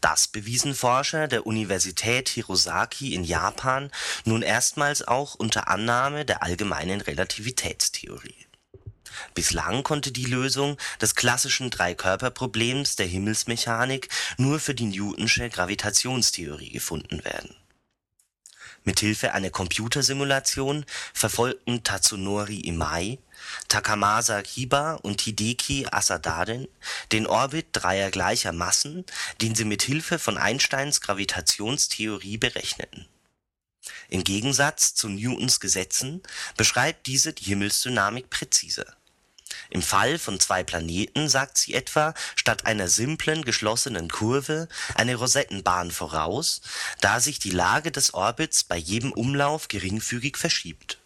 das 0.00 0.28
bewiesen 0.28 0.74
Forscher 0.74 1.28
der 1.28 1.46
Universität 1.46 2.30
Hirosaki 2.30 3.12
in 3.12 3.22
Japan 3.22 3.90
nun 4.24 4.40
erstmals 4.40 5.06
auch 5.06 5.34
unter 5.34 5.68
Annahme 5.68 6.24
der 6.24 6.42
allgemeinen 6.42 7.02
Relativitätstheorie. 7.02 8.46
Bislang 9.34 9.82
konnte 9.82 10.10
die 10.10 10.24
Lösung 10.24 10.78
des 11.02 11.14
klassischen 11.14 11.68
Dreikörperproblems 11.68 12.96
der 12.96 13.06
Himmelsmechanik 13.06 14.08
nur 14.38 14.58
für 14.58 14.74
die 14.74 14.86
Newtonsche 14.86 15.50
Gravitationstheorie 15.50 16.70
gefunden 16.70 17.24
werden 17.24 17.54
Mithilfe 18.84 19.32
einer 19.32 19.50
Computersimulation 19.50 20.84
verfolgten 21.14 21.82
Tatsunori 21.82 22.60
Imai, 22.60 23.18
Takamasa 23.68 24.42
Kiba 24.42 24.94
und 24.94 25.22
Hideki 25.22 25.86
Asadaden 25.90 26.68
den 27.10 27.26
Orbit 27.26 27.66
dreier 27.72 28.10
gleicher 28.10 28.52
Massen, 28.52 29.04
den 29.40 29.54
sie 29.54 29.64
mithilfe 29.64 30.18
von 30.18 30.38
Einsteins 30.38 31.00
Gravitationstheorie 31.00 32.36
berechneten. 32.36 33.06
Im 34.08 34.22
Gegensatz 34.22 34.94
zu 34.94 35.08
Newtons 35.08 35.60
Gesetzen 35.60 36.22
beschreibt 36.56 37.06
diese 37.06 37.32
die 37.32 37.44
Himmelsdynamik 37.44 38.30
präzise 38.30 38.86
im 39.74 39.82
Fall 39.82 40.18
von 40.18 40.38
zwei 40.38 40.62
Planeten 40.62 41.28
sagt 41.28 41.58
sie 41.58 41.74
etwa 41.74 42.14
statt 42.36 42.64
einer 42.64 42.88
simplen 42.88 43.44
geschlossenen 43.44 44.08
Kurve 44.08 44.68
eine 44.94 45.16
Rosettenbahn 45.16 45.90
voraus, 45.90 46.60
da 47.00 47.18
sich 47.18 47.40
die 47.40 47.50
Lage 47.50 47.90
des 47.90 48.14
Orbits 48.14 48.62
bei 48.62 48.76
jedem 48.76 49.12
Umlauf 49.12 49.66
geringfügig 49.66 50.36
verschiebt. 50.36 51.00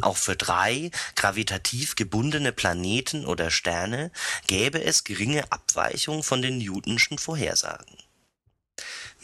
Auch 0.00 0.16
für 0.16 0.36
drei 0.36 0.90
gravitativ 1.16 1.94
gebundene 1.94 2.52
Planeten 2.52 3.26
oder 3.26 3.50
Sterne 3.50 4.10
gäbe 4.46 4.82
es 4.82 5.04
geringe 5.04 5.52
Abweichung 5.52 6.22
von 6.22 6.40
den 6.40 6.58
Newtonschen 6.58 7.18
Vorhersagen 7.18 7.98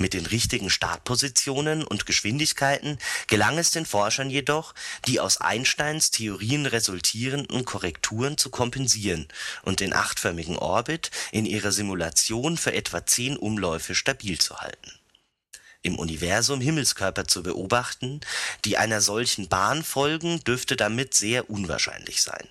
mit 0.01 0.15
den 0.15 0.27
richtigen 0.27 0.71
Startpositionen 0.71 1.85
und 1.85 2.07
Geschwindigkeiten 2.07 2.99
gelang 3.27 3.59
es 3.59 3.71
den 3.71 3.87
Forschern 3.87 4.31
jedoch, 4.31 4.75
die 5.07 5.21
aus 5.21 5.41
Einsteins 5.41 6.11
Theorien 6.11 6.67
resultierenden 6.67 7.65
Korrekturen 7.65 8.39
zu 8.39 8.51
kompensieren 8.51 9.29
und 9.63 9.81
den 9.81 9.93
achtförmigen 9.93 10.57
Orbit 10.57 11.11
in 11.33 11.47
ihrer 11.47 11.73
Simulation 11.73 12.57
für 12.57 12.73
etwa 12.73 13.07
zehn 13.07 13.37
Umläufe 13.37 13.95
stabil 13.95 14.39
zu 14.39 14.59
halten. 14.59 14.93
Im 15.83 15.99
Universum 15.99 16.61
Himmelskörper 16.61 17.27
zu 17.27 17.43
beobachten, 17.43 18.21
die 18.65 18.77
einer 18.77 19.01
solchen 19.01 19.49
Bahn 19.49 19.85
folgen, 19.85 20.43
dürfte 20.45 20.77
damit 20.77 21.15
sehr 21.15 21.49
unwahrscheinlich 21.49 22.23
sein 22.23 22.49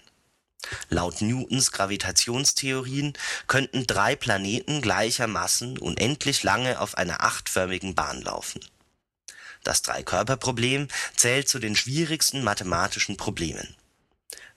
Laut 0.90 1.22
Newtons 1.22 1.72
Gravitationstheorien 1.72 3.14
könnten 3.48 3.88
drei 3.88 4.16
Planeten 4.16 4.82
gleicher 4.82 5.28
Massen 5.28 5.78
unendlich 5.78 6.44
lange 6.44 6.80
auf 6.80 6.98
einer 6.98 7.24
achtförmigen 7.24 7.96
Bahn 7.96 8.22
laufen. 8.22 8.62
Das 9.64 9.82
Dreikörperproblem 9.82 10.88
zählt 11.16 11.50
zu 11.50 11.60
den 11.60 11.76
schwierigsten 11.76 12.44
mathematischen 12.44 13.18
Problemen. 13.18 13.76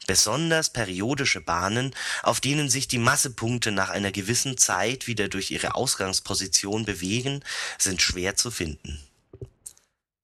Besonders 0.07 0.70
periodische 0.70 1.40
Bahnen, 1.40 1.94
auf 2.23 2.40
denen 2.40 2.70
sich 2.70 2.88
die 2.88 2.99
Massepunkte 2.99 3.70
nach 3.70 3.90
einer 3.90 4.12
gewissen 4.12 4.57
Zeit 4.57 5.07
wieder 5.07 5.29
durch 5.29 5.51
ihre 5.51 5.75
Ausgangsposition 5.75 6.85
bewegen, 6.85 7.44
sind 7.79 8.03
schwer 8.03 8.37
zu 8.37 8.51
finden 8.51 9.01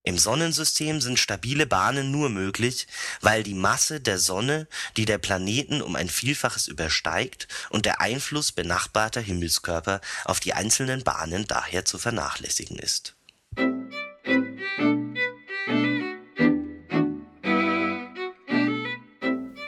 im 0.07 0.19
Sonnensystem 0.19 1.01
sind 1.01 1.19
stabile 1.19 1.67
Bahnen 1.67 2.13
nur 2.13 2.29
möglich, 2.31 2.87
weil 3.23 3.43
die 3.43 3.55
Masse 3.55 4.01
der 4.01 4.19
Sonne 4.19 4.69
die 4.97 5.05
der 5.05 5.19
Planeten 5.19 5.83
um 5.83 5.97
ein 5.97 6.09
Vielfaches 6.09 6.69
übersteigt 6.69 7.49
und 7.71 7.87
der 7.87 8.01
Einfluss 8.01 8.53
benachbarter 8.53 9.21
Himmelskörper 9.21 10.01
auf 10.25 10.39
die 10.39 10.53
einzelnen 10.53 11.03
Bahnen 11.03 11.47
daher 11.49 11.85
zu 11.85 11.99
vernachlässigen 11.99 12.79
ist. 12.79 13.17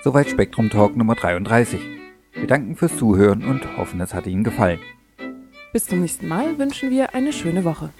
Soweit 0.05 0.31
Spektrum 0.31 0.71
Talk 0.71 0.97
Nummer 0.97 1.17
33. 1.17 1.81
Wir 2.35 2.47
danken 2.47 2.77
fürs 2.77 2.97
Zuhören 2.97 3.43
und 3.43 3.77
hoffen, 3.77 4.01
es 4.01 4.15
hat 4.15 4.29
Ihnen 4.29 4.45
gefallen. 4.45 4.79
Bis 5.73 5.87
zum 5.87 6.01
nächsten 6.01 6.29
Mal 6.29 6.57
wünschen 6.61 6.91
wir 6.91 7.13
eine 7.13 7.33
schöne 7.33 7.65
Woche. 7.65 7.93